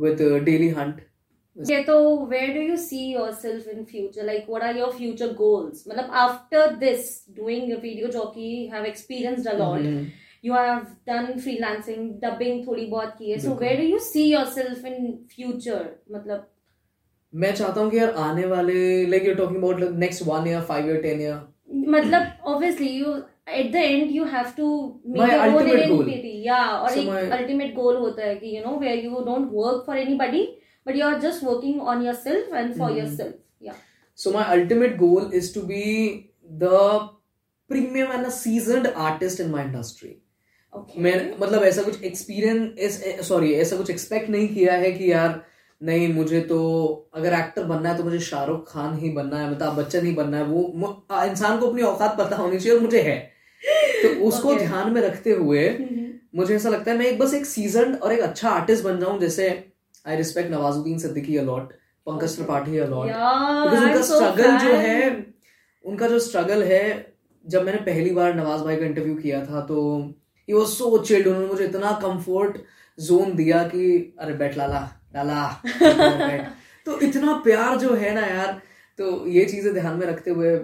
With 0.00 0.22
Daily 0.44 0.68
Hunt 0.80 1.00
Okay, 1.56 1.84
so 1.84 2.24
where 2.24 2.52
do 2.52 2.60
you 2.60 2.76
see 2.78 3.12
yourself 3.12 3.66
in 3.66 3.84
future? 3.84 4.22
Like, 4.24 4.46
what 4.48 4.62
are 4.62 4.72
your 4.72 4.90
future 4.90 5.34
goals? 5.34 5.82
मतलब 5.88 6.10
after 6.20 6.62
this, 6.82 7.10
doing 7.40 7.72
a 7.72 7.76
video 7.76 8.08
jockey, 8.08 8.68
have 8.68 8.86
experienced 8.90 9.50
a 9.52 9.56
lot. 9.58 9.80
हम्म। 9.80 10.06
You 10.44 10.54
have 10.54 10.86
done 11.10 11.28
freelancing, 11.42 12.06
dubbing 12.22 12.64
थोड़ी 12.66 12.86
बहुत 12.90 13.14
की 13.18 13.30
है. 13.32 13.38
So 13.38 13.58
where 13.58 13.76
do 13.76 13.90
you 13.90 14.00
see 14.06 14.24
yourself 14.30 14.88
in 14.92 15.12
future? 15.34 15.82
मतलब 16.12 16.48
मैं 17.32 17.52
चाहता 17.54 17.80
हूँ 17.80 17.90
कि 17.90 17.98
यार 17.98 18.10
आने 18.22 18.46
वाले 18.46 18.80
like 19.10 19.26
you 19.26 19.34
talking 19.34 19.58
about 19.58 19.96
next 19.98 20.22
one 20.26 20.48
year 20.48 20.60
five 20.70 20.86
year 20.86 21.00
ten 21.02 21.20
year 21.20 21.40
मतलब 21.94 22.50
obviously 22.52 22.90
you 22.96 23.12
at 23.48 23.72
the 23.72 23.76
end 23.76 24.10
you 24.10 24.24
have 24.24 24.44
to 24.56 25.00
और 26.82 26.98
एक 26.98 27.32
अल्टीमेट 27.32 27.74
गोल 27.74 27.96
होता 27.96 28.24
है 28.24 28.34
कि 28.34 28.56
you 28.56 28.64
know 28.64 28.78
where 28.78 28.98
you 28.98 29.10
don't 29.10 29.48
work 29.52 29.84
for 29.86 29.98
anybody 29.98 30.58
but 30.86 30.96
you 30.96 31.06
are 31.06 31.20
just 31.20 31.44
working 31.44 31.80
on 31.80 32.06
yourself 32.06 32.54
and 32.54 32.74
for 32.74 32.98
yourself 32.98 33.34
या 33.62 33.72
so 34.16 34.30
my 34.30 34.44
ultimate 34.44 34.96
goal 34.96 35.30
is 35.34 35.54
to 35.54 35.60
be 35.60 36.06
the 36.52 36.68
premium 37.68 38.12
and 38.12 38.86
a 38.86 38.92
artist 38.96 39.40
in 39.40 39.50
my 39.50 39.64
industry 39.64 40.22
मैं 40.98 41.34
मतलब 41.40 41.62
ऐसा 41.62 41.82
कुछ 41.82 42.02
experience 42.02 43.02
sorry 43.28 43.52
ऐसा 43.54 43.76
कुछ 43.76 43.90
expect 43.90 44.30
नहीं 44.30 44.48
किया 44.48 44.74
है 44.74 44.92
कि 44.92 45.12
यार 45.12 45.44
नहीं 45.82 46.14
मुझे 46.14 46.40
तो 46.40 46.58
अगर 47.14 47.32
एक्टर 47.32 47.64
बनना 47.64 47.88
है 47.88 47.96
तो 47.96 48.04
मुझे 48.04 48.18
शाहरुख 48.18 48.72
खान 48.72 48.98
ही 48.98 49.10
बनना 49.10 49.38
है 49.38 49.46
अमिताभ 49.46 49.76
बच्चन 49.76 50.06
ही 50.06 50.12
बनना 50.12 50.36
है 50.36 50.44
वो 50.44 50.62
इंसान 51.24 51.58
को 51.58 51.66
अपनी 51.66 51.82
औकात 51.82 52.18
पता 52.18 52.36
होनी 52.36 52.58
चाहिए 52.58 52.78
और 52.78 52.84
मुझे 52.84 53.02
है। 53.02 53.31
तो 54.02 54.08
उसको 54.28 54.48
Okay. 54.48 54.66
ध्यान 54.66 54.90
में 54.90 55.00
रखते 55.00 55.30
हुए. 55.30 55.68
मुझे 56.34 56.54
ऐसा 56.56 56.68
लगता 56.68 56.90
है 56.90 56.98
मैं 56.98 57.06
एक 57.06 57.18
बस 57.18 57.34
एक 57.34 57.46
सीज़न 57.46 57.94
और 57.94 58.12
एक 58.12 58.20
अच्छा 58.20 58.48
आर्टिस्ट 58.50 58.84
बन 58.84 59.00
जाऊँ 59.00 59.18
जैसे 59.20 59.48
I 60.06 60.16
respect 60.16 60.50
Nawazuddin 60.50 60.98
Siddiqui 60.98 61.36
a lot 61.36 61.72
Pankaj 62.06 62.34
Tripathi 62.36 62.78
a lot 62.78 63.06
because 63.06 63.84
उनका 63.84 64.00
so 64.00 64.04
स्ट्रगल 64.04 64.56
जो 64.58 64.74
है 64.76 65.26
उनका 65.84 66.08
जो 66.08 66.18
स्ट्रगल 66.18 66.62
है 66.62 67.14
जब 67.46 67.64
मैंने 67.64 67.78
पहली 67.78 68.10
बार 68.10 68.34
नवाज़ 68.34 68.62
भाई 68.62 68.76
का 68.76 68.86
इंटरव्यू 68.86 69.14
किया 69.14 69.44
था 69.46 69.60
तो 69.60 69.78
ये 70.48 70.54
वो 70.54 70.64
सो 70.66 70.98
चिल्ड 70.98 71.26
उन्होंने 71.26 71.48
मुझे 71.48 71.64
इतना 71.64 71.92
कंफर्ट 71.92 72.56
जोन 73.00 73.34
दिया 73.34 73.62
कि 73.64 74.14
अरे 74.20 74.34
बैठ 74.34 74.56
लाला 74.58 74.80
लाला 75.16 75.62
बैठ। 75.64 76.48
तो 76.86 77.00
इतना 77.00 77.32
प्यार 77.44 77.76
जो 77.78 77.94
है 77.94 78.14
ना 78.14 78.26
यार 78.26 78.52
तो 78.98 79.26
ये 79.26 79.44
चीज़ें 79.44 79.72
ध्यान 79.74 79.96
में 79.96 80.06
रखते 80.06 80.30
हुए 80.30 80.60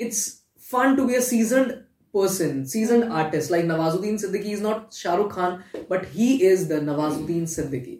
it's 0.00 0.42
fun 0.72 0.96
to 0.96 1.04
be 1.04 1.14
a 1.14 1.20
seasoned 1.20 1.72
person 2.18 2.60
seasoned 2.66 3.16
artist 3.20 3.54
like 3.54 3.66
Nawazuddin 3.66 4.16
Siddiqui 4.18 4.54
is 4.56 4.62
not 4.66 4.92
Shahrukh 4.98 5.32
Khan 5.34 5.58
but 5.90 6.06
he 6.12 6.28
is 6.50 6.68
the 6.68 6.80
Nawazuddin 6.84 7.46
Siddiqui 7.54 7.98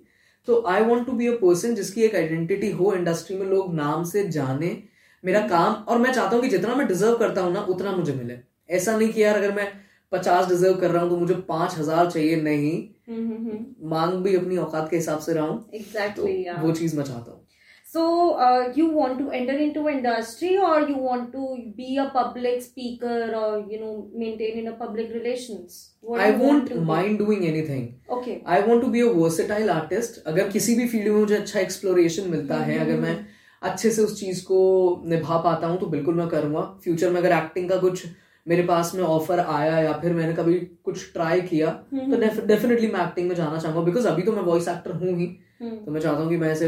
तो 0.49 0.63
I 0.69 0.85
want 0.85 1.07
to 1.07 1.13
be 1.13 1.27
a 1.27 1.33
person 1.41 1.75
जिसकी 1.75 2.03
एक 2.03 2.15
आइडेंटिटी 2.17 2.71
हो 2.73 2.93
इंडस्ट्री 2.95 3.37
में 3.37 3.47
लोग 3.47 3.75
नाम 3.75 4.05
से 4.11 4.29
जाने 4.37 4.77
मेरा 5.25 5.41
काम 5.49 5.75
और 5.89 5.99
मैं 5.99 6.13
चाहता 6.13 6.37
हूँ 6.37 6.43
कि 6.43 6.49
जितना 6.49 6.75
मैं 6.75 6.87
डिजर्व 6.89 7.17
करता 7.19 7.41
हूँ 7.41 7.53
ना 7.53 7.61
उतना 7.71 7.93
मुझे 7.97 8.13
मिले 8.15 8.39
ऐसा 8.71 8.97
नहीं 8.97 9.13
कि 9.13 9.23
यार 9.23 9.37
अगर 9.37 9.53
मैं 9.55 9.67
पचास 10.13 10.49
डिजर्व 10.49 10.75
कर 10.81 10.91
रहा 10.91 11.03
हूँ 11.03 11.11
तो 11.11 11.17
मुझे 11.17 11.35
पाँच 11.49 11.75
हज़ार 11.79 12.11
चाहिए 12.11 12.37
नहीं 12.43 12.73
हम्म, 13.09 13.21
हम्म, 13.21 13.51
हम्म. 13.51 13.89
मांग 13.91 14.13
भी 14.25 14.35
अपनी 14.37 14.57
औकात 14.57 14.89
के 14.91 14.97
हिसाब 14.97 15.19
से 15.21 15.33
रहा 15.35 15.45
हूँ 15.45 15.59
तो 15.63 15.79
Exactly. 15.79 16.37
Yeah. 16.47 16.63
वो 16.63 16.73
चीज़ 16.73 16.97
मैं 16.97 17.05
चाहता 17.05 17.31
हूँ 17.31 17.47
So, 17.95 18.35
uh, 18.37 18.73
you 18.75 18.87
want 18.91 19.19
to 19.19 19.31
enter 19.31 19.55
into 19.57 19.89
industry, 19.89 20.59
or 20.59 20.81
you 20.89 20.97
want 20.99 21.31
to 21.33 21.73
be 21.77 21.97
a 21.97 22.11
public 22.11 22.61
speaker, 22.61 23.33
or 23.35 23.65
you 23.67 23.79
know, 23.81 24.11
maintain 24.15 24.59
in 24.59 24.67
a 24.69 24.75
public 24.81 25.15
relations? 25.15 25.79
What 26.03 26.21
want 26.21 26.43
won't 26.43 26.69
to 26.69 26.75
do? 26.75 26.85
Doing 27.19 27.45
anything 27.45 27.89
Okay. 28.19 28.37
I 28.47 28.63
want 28.63 28.83
to 28.83 28.89
be 28.89 29.01
a 29.01 29.13
versatile 29.15 29.71
artist 29.71 30.23
अगर 30.27 30.49
किसी 30.51 30.75
भी 30.75 30.89
field 30.89 31.09
में 31.09 31.19
मुझे 31.21 31.37
अच्छा 31.37 31.61
exploration 31.61 32.31
मिलता 32.31 32.57
है 32.63 32.79
अगर 32.79 33.01
मैं 33.01 33.17
अच्छे 33.63 33.91
से 33.91 34.03
उस 34.03 34.21
चीज़ 34.21 34.45
को 34.45 34.61
निभा 35.07 35.39
पाता 35.49 35.67
हूँ 35.67 35.81
तो 35.81 35.87
बिल्कुल 35.97 36.15
मैं 36.15 36.29
करूँगा 36.29 36.63
फ्यूचर 36.85 37.11
में 37.11 37.21
अगर 37.21 37.37
एक्टिंग 37.37 37.69
का 37.71 37.77
कुछ 37.89 38.07
मेरे 38.47 38.63
पास 38.67 38.95
में 38.95 39.03
ऑफ़र 39.05 39.41
आया 39.49 39.81
या 39.81 39.99
फिर 40.03 40.13
मैंने 40.15 40.35
कभी 40.35 40.59
कुछ 40.85 41.13
ट्राई 41.13 41.41
किया 41.51 41.71
तो 41.95 42.21
डेफिनेटली 42.47 42.87
मैं 42.93 43.05
एक्टिंग 43.07 43.29
में 43.29 43.35
जाना 43.37 43.59
चाहूँगा 43.59 43.83
बिकॉज़ 43.91 44.09
अभी 44.09 44.23
तो 44.23 44.33
मैं 44.33 44.43
वॉइस 44.53 44.69
एक्टर 44.69 45.03
हूँ 45.03 45.19
ही 45.19 45.37
Hmm. 45.63 45.79
तो 45.87 45.93
मैं 45.93 46.01
चाहता 46.01 46.21
हूँ 46.21 46.29
कि 46.31 46.37
मैं 46.37 46.49
ऐसे 46.49 46.67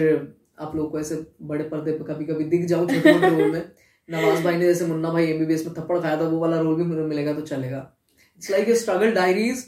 आप 0.60 0.76
लोग 0.76 0.90
को 0.90 1.00
ऐसे 1.00 1.24
बड़े 1.50 1.64
पर्दे 1.68 1.92
पर 1.92 2.12
कभी 2.12 2.24
कभी 2.26 2.44
दिख 2.46 2.64
जाऊँ 2.66 2.86
छोटे 2.88 3.28
रोल 3.28 3.50
में। 3.52 3.62
नवाज़ 4.08 4.42
भाई 4.44 4.56
ने 4.56 4.66
जैसे 4.66 4.86
मुन्ना 4.86 5.10
भाई 5.12 5.26
एमबीबीएस 5.26 5.66
में 5.66 5.74
थप्पड़ 5.74 5.98
खाया 6.00 6.16
था 6.20 6.28
वो 6.28 6.38
वाला 6.38 6.60
रोल 6.60 6.74
भी 6.76 6.84
मुझे 6.84 7.02
मिलेगा 7.04 7.32
तो 7.34 7.40
चलेगा। 7.42 7.80
It's 8.38 8.50
like 8.50 8.68
a 8.68 8.74
struggle 8.76 9.12
diaries 9.14 9.64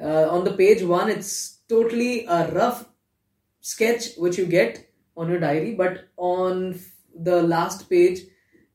on 0.00 0.44
the 0.44 0.54
page 0.58 0.82
one 0.84 1.10
it's 1.10 1.32
totally 1.70 2.18
a 2.20 2.40
rough 2.50 2.84
sketch 3.64 4.14
which 4.20 4.38
you 4.38 4.46
get 4.48 4.78
on 5.16 5.30
your 5.30 5.38
diary 5.40 5.74
but 5.74 5.98
on 6.28 6.72
the 7.16 7.40
last 7.46 7.88
page 7.88 8.26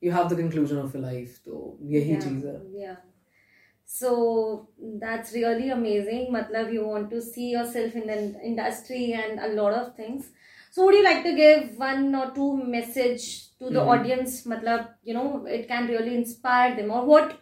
you 0.04 0.12
have 0.12 0.28
the 0.28 0.38
conclusion 0.38 0.78
of 0.78 0.98
your 0.98 1.06
life 1.06 1.38
तो 1.46 1.78
यही 1.92 2.16
चीज़ 2.18 2.46
है। 2.48 2.96
So 3.90 4.10
that's 4.82 5.34
really 5.34 5.70
amazing 5.70 6.28
मतलब 6.34 6.74
you 6.74 6.84
want 6.84 7.10
to 7.12 7.20
see 7.22 7.52
yourself 7.72 7.96
in 7.96 8.10
industry 8.44 9.04
and 9.12 9.40
a 9.40 9.48
lot 9.48 9.74
of 9.74 9.90
things 10.00 10.32
so 10.78 10.84
would 10.84 10.96
you 10.96 11.02
like 11.02 11.24
to 11.24 11.32
give 11.36 11.70
one 11.80 12.16
और 12.16 12.30
two 12.36 12.52
message 12.68 13.26
to 13.60 13.70
the 13.70 13.78
audience 13.94 14.44
मतलब 14.48 14.94
you 15.08 15.14
know 15.14 15.46
it 15.50 15.66
can 15.68 15.88
really 15.88 16.16
inspire 16.16 16.76
them 16.76 16.92
और 16.92 17.06
what 17.08 17.34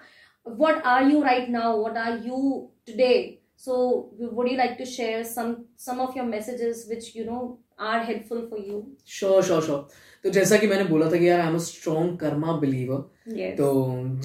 what 0.47 0.81
are 0.87 1.11
you 1.11 1.21
right 1.23 1.49
now 1.49 1.83
what 1.85 1.97
are 1.97 2.21
you 2.25 2.41
today 2.87 3.13
so 3.57 3.75
would 4.21 4.51
you 4.51 4.57
like 4.57 4.75
to 4.79 4.85
share 4.85 5.23
some 5.23 5.99
of 5.99 6.17
your 6.17 6.27
messages 6.27 6.85
which 6.89 7.11
you 7.17 7.25
know 7.25 7.39
are 7.79 8.03
helpful 8.05 8.47
for 8.49 8.65
you 8.67 8.83
sure 9.07 9.41
sure 9.43 9.61
sure 9.61 9.87
तो 10.25 10.29
जैसा 10.29 10.57
कि 10.57 10.67
मैंने 10.67 10.83
बोला 10.83 11.11
था 11.11 11.17
कि 11.17 11.29
यार 11.29 11.39
I 11.39 11.47
am 11.47 11.55
a 11.55 11.63
strong 11.63 12.17
karma 12.19 12.57
believer 12.59 13.53
तो 13.57 13.71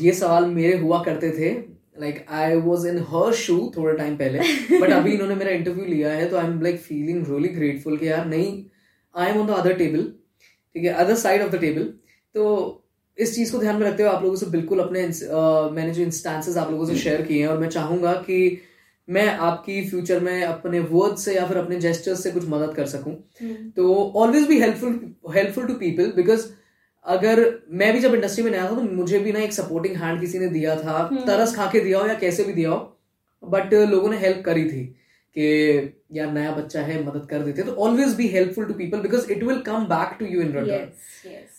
ये 0.01 0.13
सवाल 0.13 0.47
मेरे 0.51 0.77
हुआ 0.79 1.03
करते 1.05 1.31
थे. 1.31 1.51
लाइक 2.01 2.25
आई 2.29 2.57
वॉज़ 2.61 2.87
इन 2.89 2.99
हर 3.09 3.33
शू 3.35 3.57
थोड़ा 3.77 3.93
टाइम 3.95 4.17
पहले 4.17 4.39
बट 4.81 4.91
अभी 4.91 5.13
इन्होंने 5.13 5.35
मेरा 5.35 5.51
इंटरव्यू 5.51 5.85
लिया 5.85 6.13
है 6.13 6.29
तो 6.31 6.37
I 6.37 6.47
am 6.47 6.61
like 6.63 6.79
feeling 6.81 7.27
really 7.29 7.49
grateful 7.49 7.97
कि 7.97 8.09
यार 8.09 8.25
नहीं 8.27 8.65
I 9.15 9.31
am 9.31 9.41
on 9.41 9.47
the 9.47 9.51
other 9.53 9.75
table 9.77 10.03
ठीक 10.75 10.85
है 10.85 10.93
other 10.99 11.15
side 11.17 11.43
of 11.43 11.51
the 11.51 11.61
table 11.61 11.93
तो 12.35 12.47
इस 13.19 13.35
चीज़ 13.35 13.53
को 13.53 13.59
ध्यान 13.59 13.77
में 13.77 13.87
रखते 13.87 14.03
हुए 14.03 14.13
आप 14.13 14.23
लोगों 14.23 14.37
से 14.37 14.47
बिल्कुल 14.53 14.79
अपने 14.81 15.03
अ, 15.03 15.71
मैंने 15.73 15.93
जो 15.93 16.03
इंस्टांसेस 16.03 16.57
आप 16.59 16.71
लोगों 16.71 16.87
से 16.87 16.97
शेयर 16.99 17.23
किए 17.23 17.41
हैं 17.41 17.49
और 17.49 17.59
मैं 17.59 17.69
चाहूँगा 17.71 18.13
कि 18.23 18.39
मैं 19.09 19.27
आपकी 19.47 19.81
फ्यूचर 19.89 20.21
में 20.23 20.43
अपने 20.45 20.79
वर्ड 20.89 21.17
से 21.19 21.35
या 21.35 21.47
फिर 21.47 21.57
अपने 21.59 21.79
जेस्टर्स 21.81 22.23
से 22.23 22.31
कुछ 22.33 22.49
मदद 22.49 22.75
कर 22.77 22.87
सकूँ 22.89 23.13
Hmm. 23.43 23.57
तो 23.77 23.95
always 24.17 24.47
be 24.49 24.59
helpful 24.61 24.99
helpful 25.35 25.67
to 25.67 25.75
people 25.77 26.13
because 26.17 26.47
अगर 27.07 27.41
मैं 27.73 27.93
भी 27.93 28.01
जब 28.01 28.15
इंडस्ट्री 28.15 28.45
में 28.45 28.51
नया 28.51 28.65
था 28.65 28.75
तो 28.75 28.83
मुझे 28.93 29.19
भी 29.19 29.33
ना 29.33 29.41
एक 29.41 29.53
सपोर्टिंग 29.53 29.97
हैंड 29.97 30.21
किसी 30.21 30.39
ने 30.39 30.47
दिया 30.49 30.77
था 30.77 30.97
हम्म। 30.99 31.25
तरस 31.27 31.55
खा 31.57 31.67
के 31.73 31.81
दिया 31.81 31.99
हो 31.99 32.07
या 32.07 32.15
कैसे 32.21 32.45
भी 32.45 32.53
दिया 32.53 32.71
हो 32.71 32.79
बट 33.43 33.75
लोगों 33.91 34.11
ने 34.11 34.19
हेल्प 34.19 34.43
करी 34.45 34.65
थी 34.67 34.83
कि 35.37 35.49
यार 36.13 36.31
नया 36.33 36.51
बच्चा 36.53 36.81
है 36.83 37.03
मदद 37.07 37.27
कर 37.31 37.43
देते 37.43 37.63
हैं 37.63 37.71
तो 37.71 37.77
always 37.83 38.15
be 38.15 38.29
helpful 38.29 38.65
to 38.65 38.75
people 38.75 39.01
because 39.01 39.31
it 39.33 39.43
will 39.43 39.61
come 39.63 39.85
back 39.87 40.17
to 40.19 40.27
you 40.27 40.41
in 40.41 40.53
return. 40.53 40.89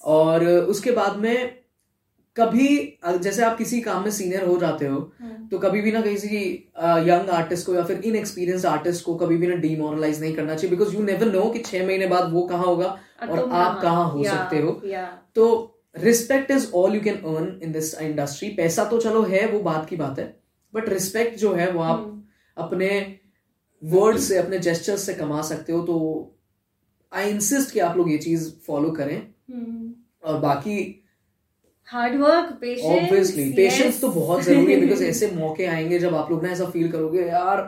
और 0.06 0.46
उसके 0.48 0.92
बाद 0.92 1.18
में 1.18 1.64
कभी 2.36 2.68
जैसे 3.18 3.44
आप 3.44 3.58
किसी 3.58 3.80
काम 3.82 4.04
में 4.04 4.10
सीनियर 4.12 4.44
हो 4.46 4.58
जाते 4.60 4.86
हो 4.86 4.98
Hmm. 5.22 5.52
तो 5.52 5.58
कभी 5.58 5.82
भी 5.82 5.92
ना 5.92 6.02
किसी 6.02 6.40
यंग 7.10 7.30
आर्टिस्ट 7.32 7.66
को 7.66 7.76
या 7.76 7.84
फिर 7.84 8.02
इनएक्सपीरियंस 8.06 8.66
आर्टिस्ट 8.66 9.06
को 9.06 9.16
कभी 9.16 9.38
भी 9.38 9.48
ना 9.48 9.56
डीमोरलाइज 9.58 10.20
नहीं 10.22 10.34
करना 10.36 10.56
चाहिए 10.56 10.76
बिकॉज़ 10.76 10.96
यू 10.96 11.04
नेवर 11.04 11.32
नो 11.32 11.44
कि 11.50 11.60
छह 11.60 11.86
महीने 11.86 12.08
बाद 12.08 12.32
वो 12.32 12.42
कहाँ 12.48 12.66
होगा 12.66 12.88
और 13.30 13.50
आप 13.52 13.82
कहाँ 13.82 14.10
हो 14.12 14.24
सकते 14.24 14.60
हो. 14.60 14.72
तो 15.36 15.46
respect 16.00 16.52
is 16.52 16.72
all 16.76 16.96
you 16.96 17.02
can 17.02 17.16
earn 17.16 17.60
in 17.64 17.72
this 17.72 17.94
industry 18.02 18.50
पैसा 18.58 18.86
तो 18.86 19.00
चलो 19.02 19.22
है 19.26 19.46
वो 19.52 19.60
बात 19.64 19.86
की 19.90 19.96
बात 19.96 20.20
है 20.20 20.34
बट 20.74 20.90
रिस्पेक्ट 20.90 21.40
जो 21.40 21.54
है 21.54 21.72
वो 21.72 21.82
आप 21.84 22.04
Hmm. 22.04 22.20
अपने 22.58 22.90
वर्ड 23.86 24.18
से 24.18 24.38
अपने 24.38 24.60
जेस्टर्स 24.60 25.02
से 25.02 25.14
कमा 25.14 25.42
सकते 25.42 25.74
हो 25.74 25.82
तो 25.82 25.96
आई 27.14 27.30
इंसिस्ट 27.30 27.72
कि 27.72 27.80
आप 27.80 27.98
लोग 27.98 28.12
ये 28.12 28.18
चीज़ 28.18 28.50
फॉलो 28.68 28.92
करें। 28.92 29.18
Hmm. 29.52 29.94
और 30.24 30.40
बाकी 30.40 31.04
hard 31.88 32.16
work 32.20 32.58
patience 32.62 32.86
obviously 32.86 33.52
patience 33.54 34.02
तो 34.02 34.08
बहुत 34.08 34.44
ज़रूरी 34.44 34.74
है 34.74 34.80
बिकॉज़ 34.80 35.04
ऐसे 35.10 35.32
मौके 35.32 35.66
आएँगे 35.66 36.00
जब 36.00 36.16
आप 36.16 36.32
लोग 36.32 36.44
ना 36.44 36.50
ऐसा 36.50 36.66
फील 36.66 36.92
करोगे 36.92 37.22
यार 37.22 37.62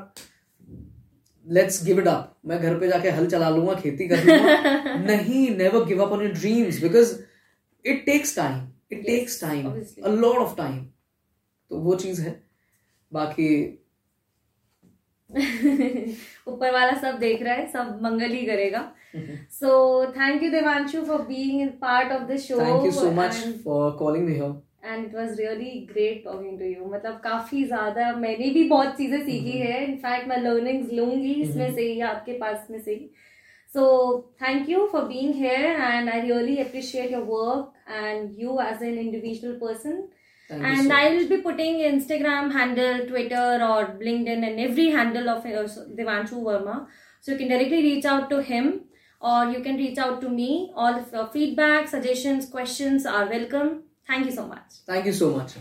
लेट्स 1.45 1.83
गिव 1.85 1.99
इट 1.99 2.07
अप 2.07 2.37
मैं 2.45 2.61
घर 2.61 2.79
पे 2.79 2.87
जाके 2.87 3.09
हल 3.09 3.27
चला 3.27 3.49
लूँगा 3.49 3.73
खेती 3.73 4.07
कर 4.07 4.23
लूँगा। 4.23 4.95
नहीं 5.07 5.49
never 5.57 5.85
give 5.85 6.03
up 6.05 6.11
on 6.11 6.21
your 6.21 6.31
dreams 6.31 6.81
because 6.81 7.15
it 7.85 8.05
takes 8.05 8.35
time 8.35 8.67
it 8.91 9.05
takes 9.05 9.41
time 9.41 9.67
a 10.03 10.09
lot 10.09 10.37
of 10.37 10.57
time 10.57 10.85
तो 11.69 11.79
वो 11.79 11.95
चीज़ 11.95 12.21
है। 12.21 12.43
बाकी 13.13 13.49
ऊपर 16.47 16.71
वाला 16.73 16.91
सब 16.99 17.17
देख 17.19 17.41
रहा 17.43 17.53
है 17.53 17.65
सब 17.71 17.99
मंगल 18.03 18.31
ही 18.31 18.45
करेगा। 18.45 18.81
So 19.51 19.71
thank 20.11 20.43
you 20.43 20.49
Devanshu 20.51 21.01
for 21.05 21.21
being 21.27 21.69
part 21.81 22.11
of 22.11 22.23
the 22.31 22.37
show 22.39 22.59
thank 22.59 22.85
you 22.85 22.91
so 22.91 23.11
much 23.11 23.43
for 23.63 23.91
calling 23.99 24.25
me 24.25 24.33
here 24.33 24.55
and 24.85 25.05
it 25.05 25.15
was 25.15 25.39
really 25.39 25.71
great 25.91 26.23
talking 26.23 26.59
to 26.59 26.65
you 26.65 26.85
मतलब 26.93 27.19
काफ़ी 27.23 27.63
ज़्यादा 27.65 28.11
मैंने 28.15 28.49
भी 28.49 28.63
बहुत 28.69 28.97
चीज़ें 28.97 29.19
सीखी 29.25 29.57
है। 29.59 29.83
इनफैक्ट 29.85 30.27
मैं 30.27 30.37
लर्निंग्स 30.41 30.93
लूँगी 30.93 31.33
इसमें 31.41 31.73
से 31.75 31.81
ही 31.81 31.99
आपके 32.11 32.33
पास 32.39 32.67
में 32.71 32.79
से 32.81 32.91
ही। 32.91 33.09
So 33.71 33.85
thank 34.41 34.69
you 34.69 34.87
for 34.91 35.03
being 35.07 35.33
here 35.39 35.71
and 35.87 36.09
i 36.09 36.19
really 36.21 36.53
appreciate 36.61 37.11
your 37.11 37.25
work 37.31 37.73
and 38.01 38.37
you 38.43 38.59
as 38.61 38.85
an 38.89 39.01
individual 39.01 39.57
person. 39.63 39.97
Thank 40.49 40.63
and 40.63 40.93
I 40.93 41.09
will 41.13 41.27
be 41.27 41.37
putting 41.37 41.79
Instagram 41.79 42.51
handle, 42.51 43.05
Twitter, 43.07 43.59
or 43.69 43.97
LinkedIn, 44.09 44.47
and 44.49 44.59
every 44.59 44.89
handle 44.91 45.29
of 45.29 45.45
uh, 45.45 45.67
Devanshu 45.99 46.41
Verma. 46.49 46.87
So 47.19 47.33
you 47.33 47.37
can 47.37 47.49
directly 47.49 47.81
reach 47.83 48.05
out 48.05 48.29
to 48.29 48.41
him, 48.41 48.81
or 49.19 49.45
you 49.45 49.61
can 49.61 49.75
reach 49.75 49.97
out 49.97 50.21
to 50.21 50.29
me. 50.29 50.71
All 50.75 50.95
of 50.95 51.33
feedback, 51.33 51.87
suggestions, 51.87 52.45
questions 52.45 53.05
are 53.05 53.25
welcome. 53.29 53.83
Thank 54.07 54.25
you 54.27 54.31
so 54.31 54.47
much. 54.47 54.83
Thank 54.85 55.05
you 55.05 55.13
so 55.13 55.35
much. 55.35 55.53